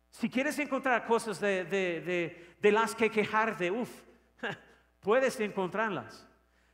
[0.09, 3.89] Si quieres encontrar cosas de, las que quejarte, uff,
[5.01, 6.27] puedes encontrarlas.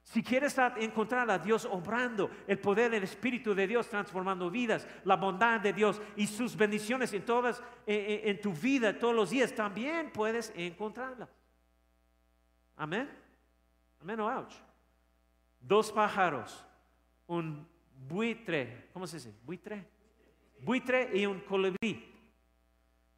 [0.03, 5.15] Si quieres encontrar a Dios obrando, el poder del Espíritu de Dios transformando vidas, la
[5.15, 10.11] bondad de Dios y sus bendiciones en todas, en, tu vida todos los días, también
[10.11, 11.29] puedes encontrarla.
[12.75, 13.09] Amén.
[14.01, 14.53] Amén o ouch
[15.61, 16.65] dos pájaros,
[17.27, 17.67] un
[18.07, 19.33] buitre, ¿cómo se dice?
[19.43, 19.87] Buitre.
[20.63, 22.07] Buitre y un colibrí.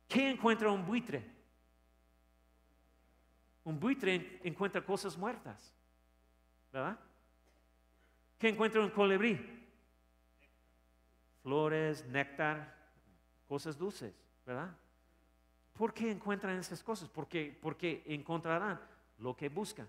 [0.08, 1.32] ¿Qué encuentra un buitre?
[3.64, 5.74] Un buitre encuentra cosas muertas,
[6.74, 7.00] ¿verdad?
[8.40, 9.40] ¿Qué encuentra un colibrí?
[11.44, 12.76] Flores, néctar,
[13.48, 14.14] cosas dulces,
[14.46, 14.76] ¿verdad?
[15.74, 17.10] ¿Por qué encuentran esas cosas?
[17.10, 18.82] Porque, porque encontrarán
[19.20, 19.88] lo que buscan.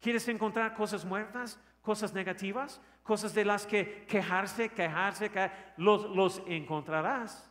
[0.00, 5.30] ¿Quieres encontrar cosas muertas, cosas negativas, cosas de las que quejarse, quejarse,
[5.76, 7.50] los, los encontrarás?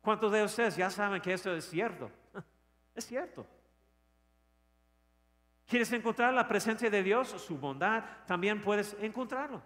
[0.00, 2.10] ¿Cuántos de ustedes ya saben que eso es cierto?
[2.94, 3.46] Es cierto.
[5.66, 8.04] ¿Quieres encontrar la presencia de Dios, su bondad?
[8.26, 9.62] También puedes encontrarlo.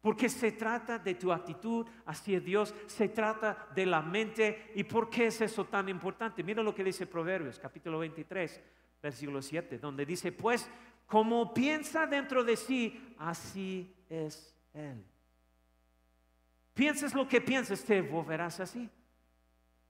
[0.00, 4.72] Porque se trata de tu actitud hacia Dios, se trata de la mente.
[4.74, 6.42] ¿Y por qué es eso tan importante?
[6.42, 8.62] Mira lo que dice Proverbios, capítulo 23,
[9.02, 10.70] versículo 7, donde dice, pues
[11.06, 15.04] como piensa dentro de sí, así es Él.
[16.72, 18.88] Pienses lo que pienses, te volverás así.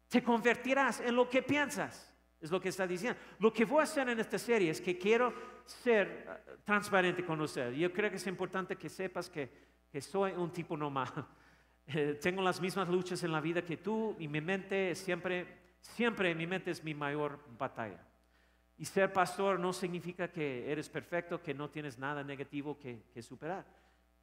[0.09, 2.10] Te convertirás en lo que piensas.
[2.41, 3.21] Es lo que está diciendo.
[3.39, 5.33] Lo que voy a hacer en esta serie es que quiero
[5.67, 7.73] ser uh, transparente con usted.
[7.73, 9.51] Yo creo que es importante que sepas que,
[9.93, 11.13] que soy un tipo normal.
[11.93, 16.33] Eh, tengo las mismas luchas en la vida que tú y mi mente siempre, siempre
[16.37, 18.01] mi mente es mi mayor batalla.
[18.81, 23.67] Y ser pastor no significa que eres perfecto, que no tienes nada negativo que, superar.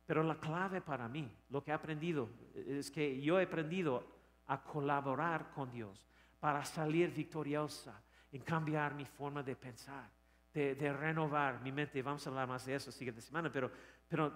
[0.05, 4.03] Pero la clave para mí, lo que he aprendido, es que yo he aprendido
[4.47, 6.07] a colaborar con Dios
[6.39, 10.09] para salir victoriosa en cambiar mi forma de pensar,
[10.53, 12.01] de, renovar mi mente.
[12.01, 13.71] Vamos a hablar más de eso la siguiente semana, pero,
[14.07, 14.33] pero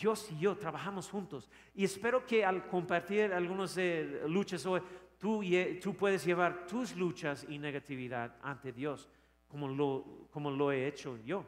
[0.00, 1.50] Dios y yo trabajamos juntos.
[1.74, 4.82] Y espero que al compartir algunas de luchas hoy,
[5.18, 5.42] tú,
[5.82, 9.08] tú puedes llevar tus luchas y negatividad ante Dios
[9.48, 11.44] como lo, como lo he hecho yo.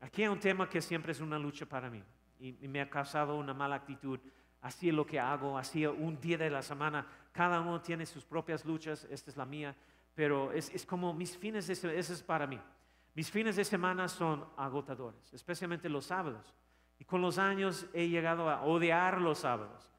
[0.00, 2.02] Aquí hay un tema que siempre es una lucha para mí
[2.38, 4.18] y, me ha causado una mala actitud.
[4.60, 8.24] Así es lo que hago, así un día de la semana, cada uno tiene sus
[8.24, 9.74] propias luchas, esta es la mía,
[10.14, 12.60] pero es, es como mis fines de eso es para mí.
[13.14, 16.54] Mis fines de semana son agotadores, especialmente los sábados.
[16.98, 19.90] Y con los años he llegado a odiar los sábados,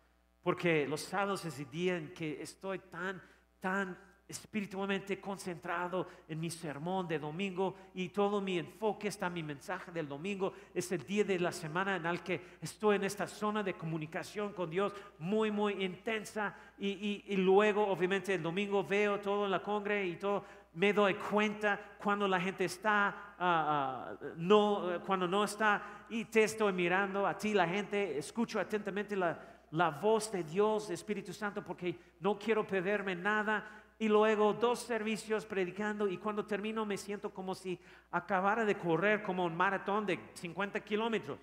[0.41, 3.21] porque los sábados es el día en que estoy tan,
[3.59, 9.43] tan espiritualmente concentrado en mi sermón de domingo y todo mi enfoque está en mi
[9.43, 10.53] mensaje del domingo.
[10.73, 14.53] Es el día de la semana en el que estoy en esta zona de comunicación
[14.53, 20.05] con Dios muy, muy intensa y, luego obviamente el domingo veo todo en la congre
[20.05, 20.43] y todo.
[20.75, 26.43] Me doy cuenta cuando la gente está, ah, ah, no, cuando no está y te
[26.43, 29.37] estoy mirando a ti, la gente, escucho atentamente la,
[29.73, 35.45] la voz de Dios, Espíritu Santo, porque no quiero perderme nada y luego dos servicios
[35.45, 37.79] predicando y cuando termino me siento como si
[38.11, 41.39] acabara de correr como un maratón de 50 kilómetros.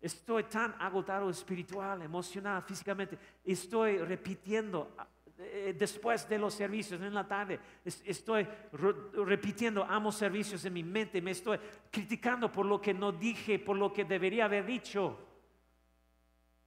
[0.00, 3.18] Estoy tan agotado espiritual, emocional, físicamente.
[3.44, 4.94] Estoy repitiendo
[5.38, 7.58] eh, después de los servicios en la tarde.
[7.84, 11.20] Estoy repitiendo amo servicios en mi mente.
[11.20, 11.58] Me estoy
[11.90, 15.18] criticando por lo que no dije, por lo que debería haber dicho.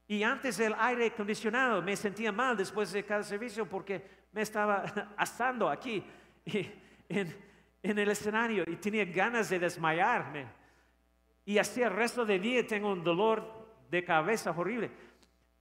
[0.07, 4.83] Y antes del aire acondicionado me sentía mal después de cada servicio porque me estaba
[5.17, 6.03] asando aquí
[6.45, 7.35] en,
[7.81, 10.47] el escenario y tenía ganas de desmayarme.
[11.45, 14.91] Y así el resto del día tengo un dolor de cabeza horrible.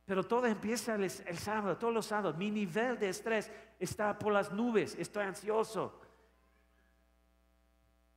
[0.04, 2.36] Pero todo empieza el, el, sábado, todos los sábados.
[2.36, 6.00] Mi nivel de estrés está por las nubes, estoy ansioso.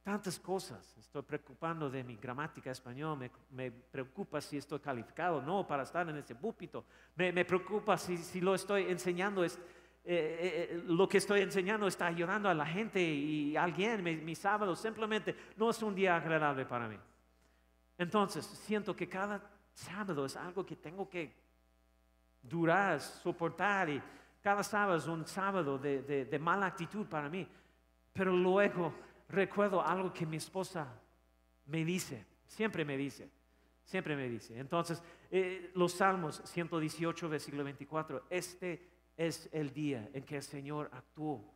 [0.03, 0.97] Tantas cosas.
[0.97, 5.83] Estoy preocupando de mi gramática español, me, me preocupa si estoy calificado o no para
[5.83, 6.85] estar en ese púlpito.
[7.15, 9.43] Me, me preocupa si, si, lo estoy enseñando.
[10.03, 14.33] Eh, eh, eh, lo que estoy enseñando está ayudando a la gente y alguien, mi,
[14.35, 16.97] sábado simplemente no es un día agradable para mí.
[17.99, 19.39] Entonces, siento que cada
[19.73, 21.31] sábado es algo que tengo que
[22.41, 24.01] durar, soportar y
[24.41, 27.47] cada sábado es un sábado de, de, mala actitud para mí.
[28.11, 28.95] Pero luego
[29.29, 30.87] recuerdo algo que mi esposa
[31.67, 33.29] me dice, siempre me dice,
[33.83, 34.57] siempre me dice.
[34.57, 35.03] Entonces,
[35.75, 38.90] los Salmos 118, versículo 24, este
[39.27, 41.53] es el día en que el Señor actuó.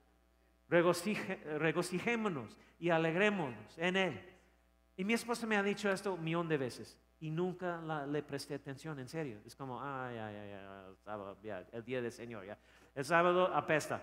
[0.67, 4.21] regocijémonos y alegrémonos en Él.
[4.97, 8.55] Y mi esposa me ha dicho esto un millón de veces y nunca le presté
[8.55, 9.41] atención, en serio.
[9.45, 12.57] Es como, ay, ay, ay, el día del Señor, ya.
[12.93, 14.01] El sábado apesta.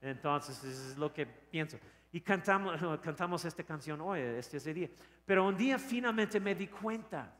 [0.00, 1.78] Entonces, es lo que pienso.
[2.12, 4.90] Y cantamos, cantamos esta canción hoy, este es el día.
[5.24, 7.34] Pero un día finalmente me di cuenta,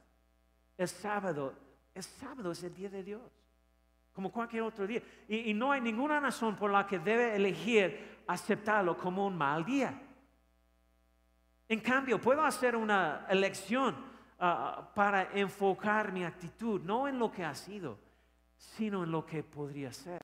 [0.79, 1.55] el sábado,
[1.95, 3.42] el sábado es el día de Dios
[4.13, 5.03] como cualquier otro día.
[5.29, 10.01] Y, no hay ninguna razón por la que debe elegir aceptarlo como un mal día.
[11.69, 13.97] En cambio, puedo hacer una elección
[14.39, 17.99] ah, para enfocar mi actitud, no en lo que ha sido,
[18.57, 20.23] sino en lo que podría ser.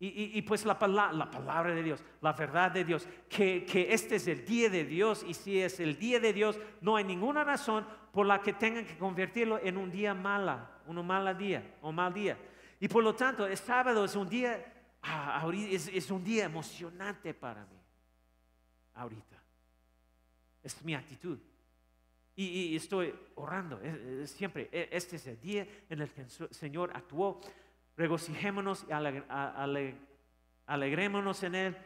[0.00, 0.78] Y, pues la,
[1.12, 4.84] la, palabra de Dios, la verdad de Dios, que, que, este es el día de
[4.84, 8.52] Dios y si es el día de Dios, no hay ninguna razón por la que
[8.52, 12.38] tengan que convertirlo en un día mala, un mal día o mal día.
[12.80, 14.64] Y por lo tanto, el sábado es un día,
[15.02, 17.76] ah, es, un día emocionante para mí.
[18.94, 19.36] Ahorita.
[20.62, 21.38] Es mi actitud.
[22.36, 23.80] Y, estoy orando.
[24.26, 27.40] siempre, e, este es el día en el que el Señor actuó.
[27.96, 28.92] Regocijémonos y
[30.66, 31.76] alegrémonos en Él.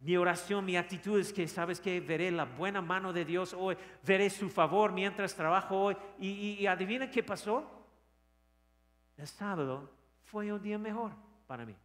[0.00, 3.76] Mi oración, mi actitud es que, ¿sabes que Veré la buena mano de Dios hoy,
[4.02, 5.96] veré su favor mientras trabajo hoy.
[6.18, 7.79] Y, y adivina qué pasó
[9.20, 9.90] el sábado
[10.24, 11.12] fue un día mejor
[11.46, 11.76] para mí.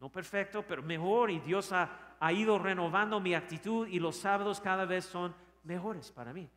[0.00, 4.60] No perfecto, pero mejor y Dios ha, ha, ido renovando mi actitud y los sábados
[4.60, 6.50] cada vez son mejores para mí.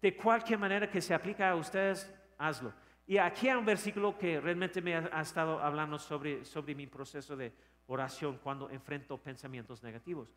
[0.00, 2.72] De cualquier manera que se aplica a ustedes, hazlo.
[3.06, 7.36] Y aquí hay un versículo que realmente me ha, estado hablando sobre, sobre mi proceso
[7.36, 7.52] de
[7.88, 10.32] oración cuando enfrento pensamientos negativos.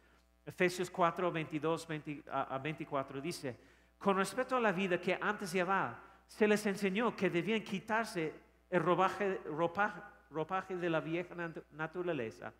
[0.45, 1.87] Efesios 4, 22
[2.31, 3.59] a 24 dice,
[3.97, 8.81] con respecto a la vida que antes llevaba, se les enseñó que debían quitarse el
[8.81, 11.35] ropaje, de la vieja
[11.71, 12.53] naturaleza,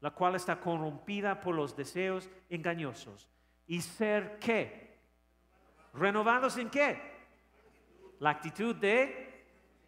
[0.00, 3.28] la cual está corrompida por los deseos engañosos.
[3.66, 5.00] ¿Y ser qué?
[5.94, 7.00] ¿Renovados en qué?
[8.20, 9.44] La actitud de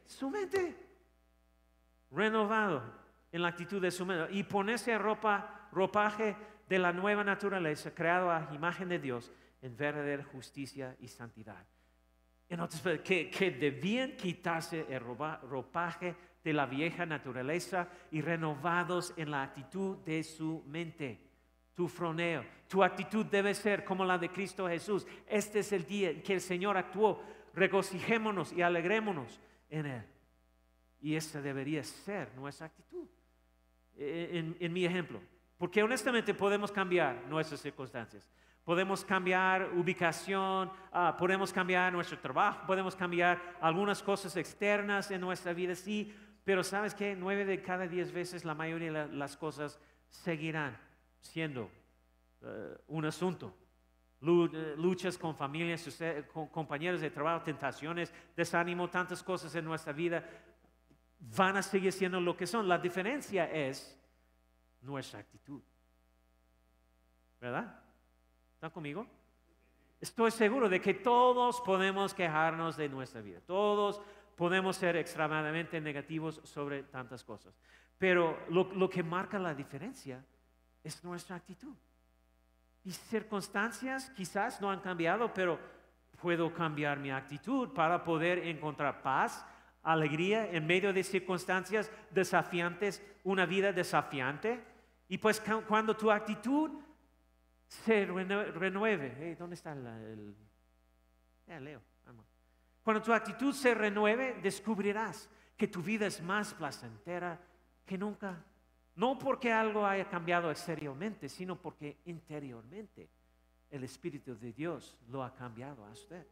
[0.06, 0.76] su mente.
[2.10, 2.82] Renovado
[3.30, 4.32] en la actitud de su mente.
[4.34, 6.36] Y ponerse ropa, ropaje
[6.68, 9.30] de la nueva naturaleza, creado a imagen de Dios,
[9.62, 11.64] en verdadera justicia y santidad.
[12.48, 19.42] Entonces, que, que debían quitarse el ropaje de la vieja naturaleza y renovados en la
[19.42, 21.20] actitud de su mente.
[21.74, 25.06] Tu froneo, tu actitud debe ser como la de Cristo Jesús.
[25.26, 27.22] Este es el día en que el Señor actuó.
[27.54, 30.04] Regocijémonos y alegrémonos en Él.
[31.00, 33.06] Y esa debería ser nuestra actitud.
[33.96, 35.20] En, en mi ejemplo,
[35.58, 38.30] Porque honestamente podemos cambiar nuestras circunstancias.
[38.68, 45.54] Podemos cambiar ubicación, ah, podemos cambiar nuestro trabajo, podemos cambiar algunas cosas externas en nuestra
[45.54, 46.14] vida, sí,
[46.44, 50.76] pero sabes que nueve de cada diez veces la mayoría de las cosas seguirán
[51.18, 51.70] siendo
[52.42, 53.54] eh, un asunto.
[54.20, 55.88] Eh, luchas con familias,
[56.52, 60.22] compañeros de trabajo, tentaciones, desánimo, tantas cosas en nuestra vida
[61.18, 62.68] van a seguir siendo lo que son.
[62.68, 63.98] La diferencia es
[64.82, 65.62] nuestra actitud.
[67.40, 67.87] ¿Verdad?
[68.58, 69.06] ¿Están conmigo?
[70.00, 73.38] Estoy seguro de que todos podemos quejarnos de nuestra vida.
[73.46, 74.02] Todos
[74.34, 77.54] podemos ser extremadamente negativos sobre tantas cosas.
[77.98, 80.24] Pero lo, lo que marca la diferencia
[80.82, 81.72] es nuestra actitud.
[82.82, 85.60] Y circunstancias quizás no han cambiado, pero
[86.20, 89.46] puedo cambiar mi actitud para poder encontrar paz,
[89.84, 94.64] alegría en medio de circunstancias desafiantes, una vida desafiante.
[95.06, 96.87] Y pues cuando tu actitud
[97.68, 100.34] se renueve, ¿dónde está el...
[101.46, 101.82] leo,
[102.82, 107.38] Cuando tu actitud se renueve, descubrirás que tu vida es más placentera
[107.84, 108.42] que nunca.
[108.96, 113.08] No porque algo haya cambiado exteriormente, sino porque interiormente
[113.70, 116.26] el Espíritu de Dios lo ha cambiado a usted.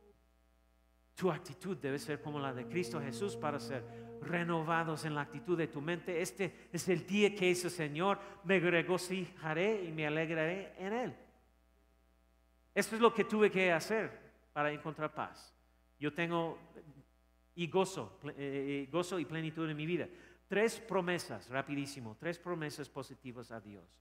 [1.15, 3.83] Tu actitud debe ser como la de Cristo Jesús para ser
[4.21, 6.21] renovados en la actitud de tu mente.
[6.21, 11.17] Este es el día que hizo Señor, me regocijaré y me alegraré en Él.
[12.77, 14.11] Esto es lo que tuve que hacer
[14.53, 15.51] para encontrar paz.
[15.99, 16.59] Yo tengo
[17.55, 20.07] y gozo, eh, gozo y plenitud en mi vida.
[20.47, 23.99] Tres promesas, rapidísimo, tres promesas positivas a Dios.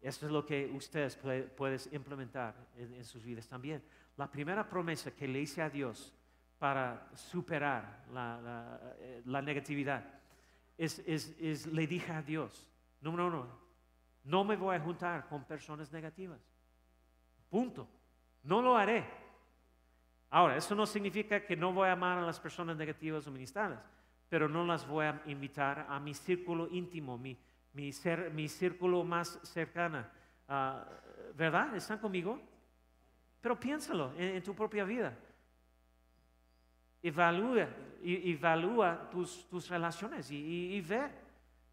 [0.00, 1.16] Esto es lo que ustedes
[1.56, 3.82] pueden implementar en, sus vidas también.
[4.16, 6.14] La primera promesa que le hice a Dios
[6.56, 10.04] para superar la, eh, negatividad
[10.78, 13.58] es, es, le dije a Dios, número uno,
[14.22, 16.40] no me voy a juntar con personas negativas.
[17.50, 17.88] Punto.
[18.44, 19.04] No lo haré.
[20.30, 23.80] Ahora, eso no significa que no voy a amar a las personas negativas o ministradas
[24.34, 27.38] pero no las voy a invitar a mi círculo íntimo, mi,
[27.72, 30.10] mi, círculo más cercana.
[30.48, 30.84] Ah,
[31.36, 31.76] ¿Verdad?
[31.76, 32.40] ¿Están conmigo?
[33.40, 35.16] Pero piénsalo en, tu propia vida.
[37.00, 37.68] Evalúa,
[38.02, 41.22] evalúa tus, tus relaciones y, ve.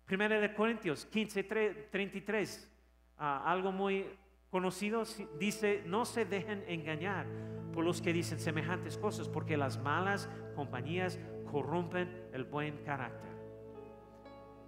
[0.06, 1.44] Primera de Corintios 15,
[1.90, 2.70] 33,
[3.18, 4.06] ah, algo muy
[4.52, 5.04] conocido,
[5.40, 7.26] dice, no se dejen engañar
[7.74, 11.18] por los que dicen semejantes cosas, porque las malas compañías
[11.50, 13.32] corrompen el buen carácter.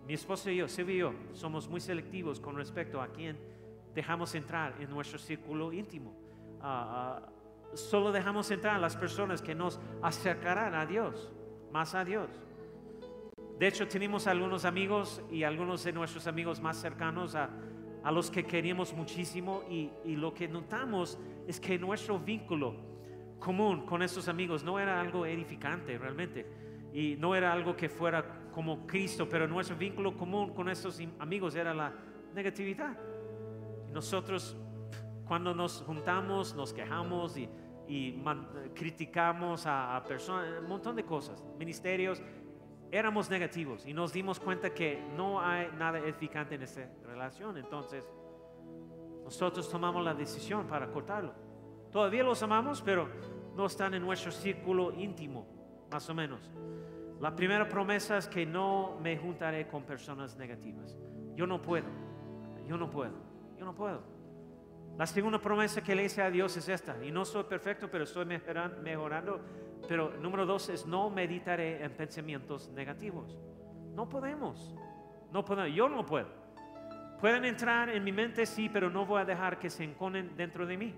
[0.08, 3.38] Mi esposo y yo, Silvia y yo, somos muy selectivos con respecto a quién
[3.94, 6.16] dejamos entrar en nuestro círculo íntimo.
[6.62, 7.30] Ah, ah,
[7.74, 11.30] solo dejamos entrar a las personas que nos acercarán a Dios,
[11.72, 12.30] más a Dios.
[13.60, 17.50] De hecho, tenemos algunos amigos y algunos de nuestros amigos más cercanos a,
[18.04, 22.76] a los que queríamos muchísimo y, y, lo que notamos es que nuestro vínculo
[23.40, 26.46] común con estos amigos no era algo edificante realmente
[26.94, 31.56] y no era algo que fuera como Cristo, pero nuestro vínculo común con estos amigos
[31.56, 31.94] era la
[32.36, 32.98] negatividad.
[33.92, 34.56] Nosotros
[35.26, 37.50] cuando nos juntamos nos quejamos y,
[38.74, 42.22] criticamos a, personas, un montón de cosas, ministerios,
[42.94, 47.58] éramos negativos y nos dimos cuenta que no hay nada edificante en esta relación.
[47.58, 48.08] Entonces,
[49.24, 51.34] nosotros tomamos la decisión para cortarlo.
[51.92, 53.10] Todavía los amamos, pero
[53.56, 55.48] no están en nuestro círculo íntimo,
[55.92, 56.52] más o menos.
[57.20, 60.96] La primera promesa es que no me juntaré con personas negativas.
[61.36, 61.88] Yo no puedo,
[62.68, 63.14] yo no puedo,
[63.58, 64.13] yo no puedo.
[64.98, 68.04] La segunda promesa que le hice a Dios es esta, y no soy perfecto, pero
[68.04, 69.42] estoy mejorando.
[69.88, 73.38] Pero número dos es no meditaré en pensamientos negativos.
[73.96, 74.74] No podemos,
[75.32, 76.28] no podemos, yo no puedo.
[77.20, 80.66] Pueden entrar en mi mente, sí, pero no voy a dejar que se enconen dentro
[80.66, 80.94] de mí.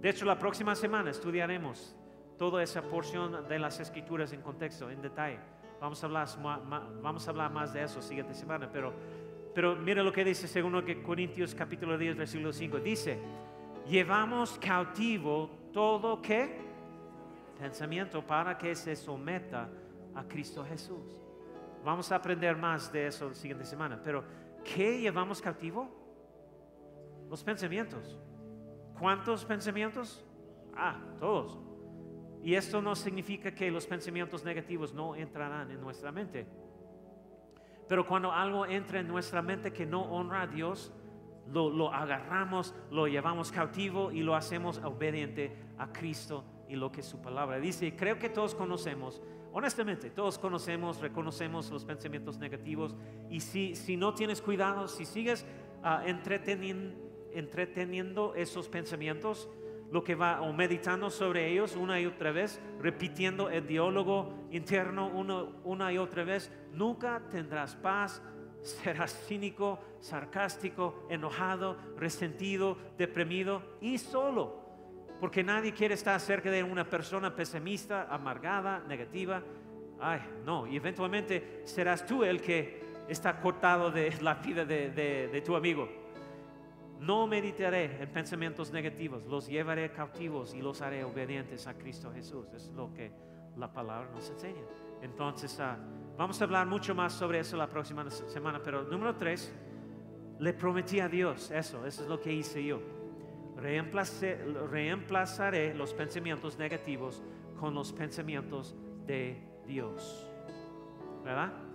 [0.00, 1.94] De hecho, la próxima semana estudiaremos
[2.38, 5.38] toda esa porción de las escrituras en contexto, en detalle.
[5.80, 6.28] Vamos a hablar,
[7.02, 8.92] vamos a hablar más de eso siguiente semana, pero,
[9.54, 12.78] pero mira lo que dice segundo Corintios capítulo 10, versículo 5.
[12.78, 13.18] Dice,
[13.88, 16.70] llevamos cautivo todo que
[17.58, 19.68] pensamiento para que se someta
[20.14, 21.20] a Cristo Jesús.
[21.84, 24.24] Vamos a aprender más de eso la siguiente semana, pero
[24.64, 25.88] ¿qué llevamos cautivo?
[27.28, 28.18] Los pensamientos.
[28.98, 30.24] ¿Cuántos pensamientos?
[30.74, 31.58] Ah, todos.
[32.42, 36.46] Y esto no significa que los pensamientos negativos no entrarán en nuestra mente.
[37.90, 40.92] Pero cuando algo entra en nuestra mente que no honra a Dios,
[41.52, 47.20] lo, agarramos, lo llevamos cautivo y lo hacemos obediente a Cristo y lo que su
[47.20, 47.96] palabra dice.
[47.96, 49.20] creo que todos conocemos,
[49.52, 52.94] honestamente, todos conocemos, reconocemos los pensamientos negativos.
[53.28, 55.44] Y si, si no tienes cuidado, si sigues
[55.82, 56.94] ah, entretenien-
[57.32, 59.48] entreteniendo esos pensamientos,
[59.92, 65.08] lo que va o meditando sobre ellos una y otra vez, repitiendo el diálogo interno
[65.08, 68.22] uno- una y otra vez, nunca tendrás paz,
[68.62, 74.60] serás cínico, sarcástico, enojado, resentido, deprimido y solo.
[75.18, 79.42] Porque nadie quiere estar cerca de una persona pesimista, amargada, negativa.
[80.00, 85.40] Ay, no, y eventualmente serás tú el que está cortado de la vida de- de
[85.42, 85.88] tu amigo.
[87.00, 92.46] No meditaré en pensamientos negativos, los llevaré cautivos y los haré obedientes a Cristo Jesús.
[92.54, 93.10] Es lo que
[93.56, 94.60] la palabra nos enseña.
[95.00, 95.78] Entonces, ah,
[96.18, 98.60] vamos a hablar mucho más sobre eso la próxima semana.
[98.62, 99.50] Pero número tres,
[100.38, 102.82] le prometí a Dios eso, eso es lo que hice yo.
[103.56, 107.22] Reemplazaré los pensamientos negativos
[107.58, 108.76] con los pensamientos
[109.06, 110.28] de Dios.
[111.24, 111.69] ¿Verdad?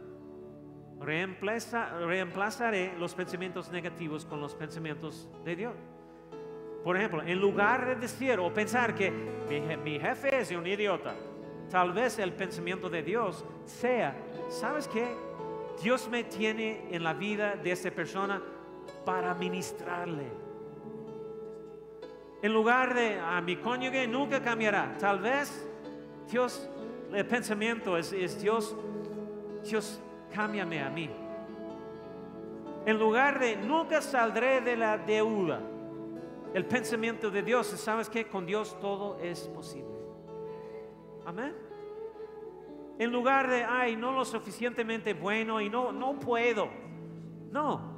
[1.00, 5.74] Reemplaza- reemplazaré los pensamientos negativos con los pensamientos de Dios.
[6.84, 10.66] Por ejemplo, en lugar de decir o pensar que mi, je- mi jefe es un
[10.66, 11.16] idiota,
[11.70, 14.16] tal vez el pensamiento de Dios sea,
[14.50, 15.08] ¿sabes qué?
[15.84, 18.42] Dios me tiene en la vida de esta persona
[19.04, 20.28] para ministrarle.
[22.42, 25.68] En lugar de a mi cónyuge nunca cambiará, tal vez
[26.32, 26.70] Dios,
[27.12, 28.76] el pensamiento es, es Dios,
[29.68, 30.00] Dios,
[30.36, 31.10] cámbiame a mí.
[32.86, 35.62] En lugar de nunca saldré de la deuda,
[36.54, 38.28] el pensamiento de Dios, es, ¿sabes qué?
[38.28, 39.96] Con Dios todo es posible.
[41.26, 41.56] Amén.
[43.00, 46.70] En lugar de, ay, no lo suficientemente bueno y no, no puedo.
[47.52, 47.96] No,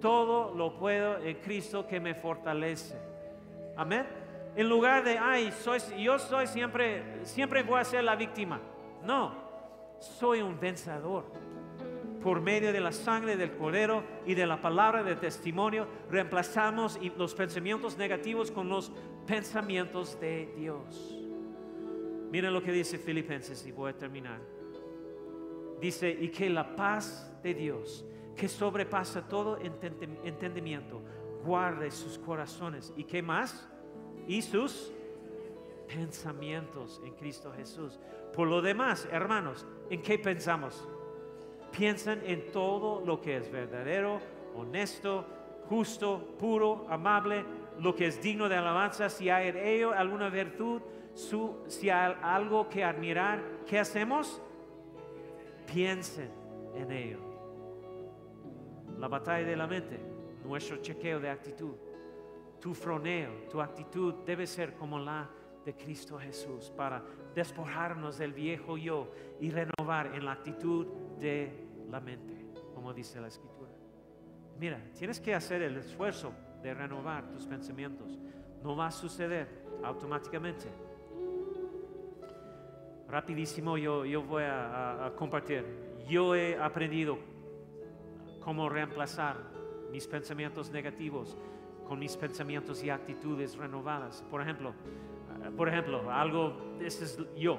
[0.00, 2.96] todo lo puedo en Cristo que me fortalece.
[3.76, 4.06] Amén.
[4.54, 8.60] En lugar de, ay, soy, yo soy siempre, siempre voy a ser la víctima.
[9.02, 9.32] No,
[9.98, 11.41] soy un vencedor.
[12.22, 17.34] Por medio de la sangre del Cordero y de la palabra de testimonio, reemplazamos los
[17.34, 18.92] pensamientos negativos con los
[19.26, 21.18] pensamientos de Dios.
[22.30, 24.40] Miren lo que dice Filipenses y voy a terminar.
[25.80, 28.04] Dice, y que la paz de Dios,
[28.36, 31.02] que sobrepasa todo entendimiento,
[31.44, 32.92] guarde sus corazones.
[32.96, 33.68] ¿Y qué más?
[34.28, 34.92] Y sus
[35.88, 37.98] pensamientos en Cristo Jesús.
[38.32, 40.88] Por lo demás, hermanos, ¿en qué pensamos?
[41.72, 44.20] Piensan en todo lo que es verdadero,
[44.54, 45.24] honesto,
[45.68, 47.44] justo, puro, amable,
[47.78, 50.82] lo que es digno de alabanza, si hay en ello alguna virtud,
[51.66, 54.40] si hay algo que admirar, ¿qué hacemos?
[55.72, 56.30] Piensen
[56.74, 57.18] en ello.
[58.98, 59.98] La batalla de la mente,
[60.44, 61.74] nuestro chequeo de actitud,
[62.60, 65.28] tu froneo, tu actitud debe ser como la
[65.64, 67.02] de Cristo Jesús para
[67.34, 69.10] despojarnos del viejo yo
[69.40, 70.86] y renovar en la actitud
[71.18, 73.70] de la mente, como dice la escritura.
[74.58, 78.18] Mira, tienes que hacer el esfuerzo de renovar tus pensamientos.
[78.62, 79.48] No va a suceder
[79.82, 80.66] automáticamente.
[83.08, 85.64] Rapidísimo yo, yo voy a, compartir.
[86.08, 87.18] Yo he aprendido
[88.40, 89.36] cómo reemplazar
[89.90, 91.36] mis pensamientos negativos
[91.86, 94.24] con mis pensamientos y actitudes renovadas.
[94.30, 97.58] Por ejemplo, eh, por ejemplo, algo, ese es yo.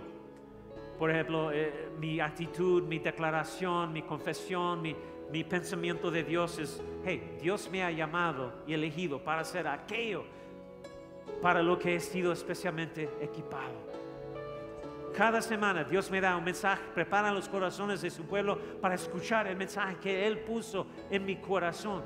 [1.04, 4.96] Por ejemplo, eh, mi actitud, mi declaración, mi confesión, mi,
[5.34, 10.24] mi pensamiento de Dios es, hey, Dios me ha llamado y elegido para hacer aquello
[11.42, 13.74] para lo que he sido especialmente equipado.
[15.14, 19.48] Cada semana Dios me da un mensaje, prepara los corazones de su pueblo para escuchar
[19.48, 22.06] el mensaje que Él puso en mi corazón.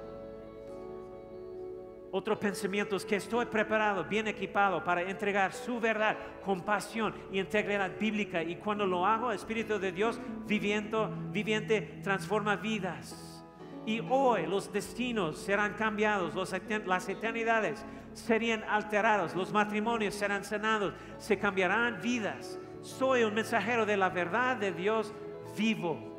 [2.18, 7.92] Otro pensamiento es que estoy preparado, bien equipado para entregar su verdad, compasión y integridad
[8.00, 8.42] bíblica.
[8.42, 13.46] Y cuando lo hago, el Espíritu de Dios viviendo, viviente transforma vidas.
[13.86, 16.56] Y hoy los destinos serán cambiados, los
[16.88, 22.60] las eternidades serían alteradas, los matrimonios serán sanados, se cambiarán vidas.
[22.82, 25.14] Soy un mensajero de la verdad de Dios
[25.56, 26.16] vivo.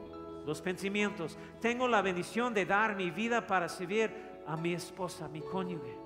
[0.46, 1.36] Los pensamientos.
[1.60, 5.96] Tengo la bendición de dar mi vida para servir a mi esposa, a mi cónyuge.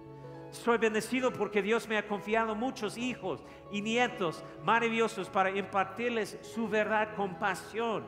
[0.51, 6.69] Soy bendecido porque Dios me ha confiado muchos hijos y nietos maravillosos para impartirles su
[6.69, 8.05] verdad con pasión.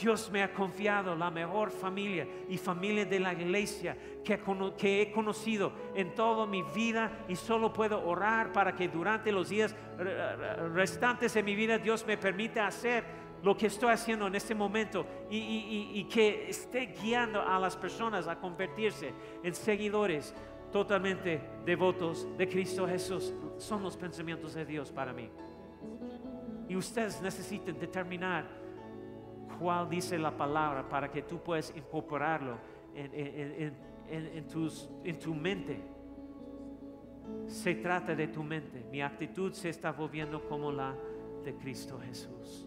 [0.00, 3.94] Dios me ha confiado la mejor familia y familia de la iglesia
[4.24, 4.40] que,
[4.78, 9.50] que he conocido en toda mi vida y solo puedo orar para que durante los
[9.50, 13.04] días re- re- restantes de mi vida Dios me permita hacer
[13.42, 18.38] lo que estoy haciendo en este momento y, que esté guiando a las personas a
[18.38, 19.12] convertirse
[19.42, 20.34] en seguidores
[20.70, 23.34] totalmente devotos de Cristo Jesús.
[23.58, 25.28] Son los pensamientos de Dios para mí.
[26.68, 28.46] Y ustedes necesitan determinar
[29.58, 32.56] cuál dice la palabra para que tú puedas incorporarlo
[32.94, 33.74] en
[35.18, 35.82] tu mente.
[37.46, 38.84] Se trata de tu mente.
[38.90, 40.94] Mi actitud se está volviendo como la
[41.44, 42.66] de Cristo Jesús.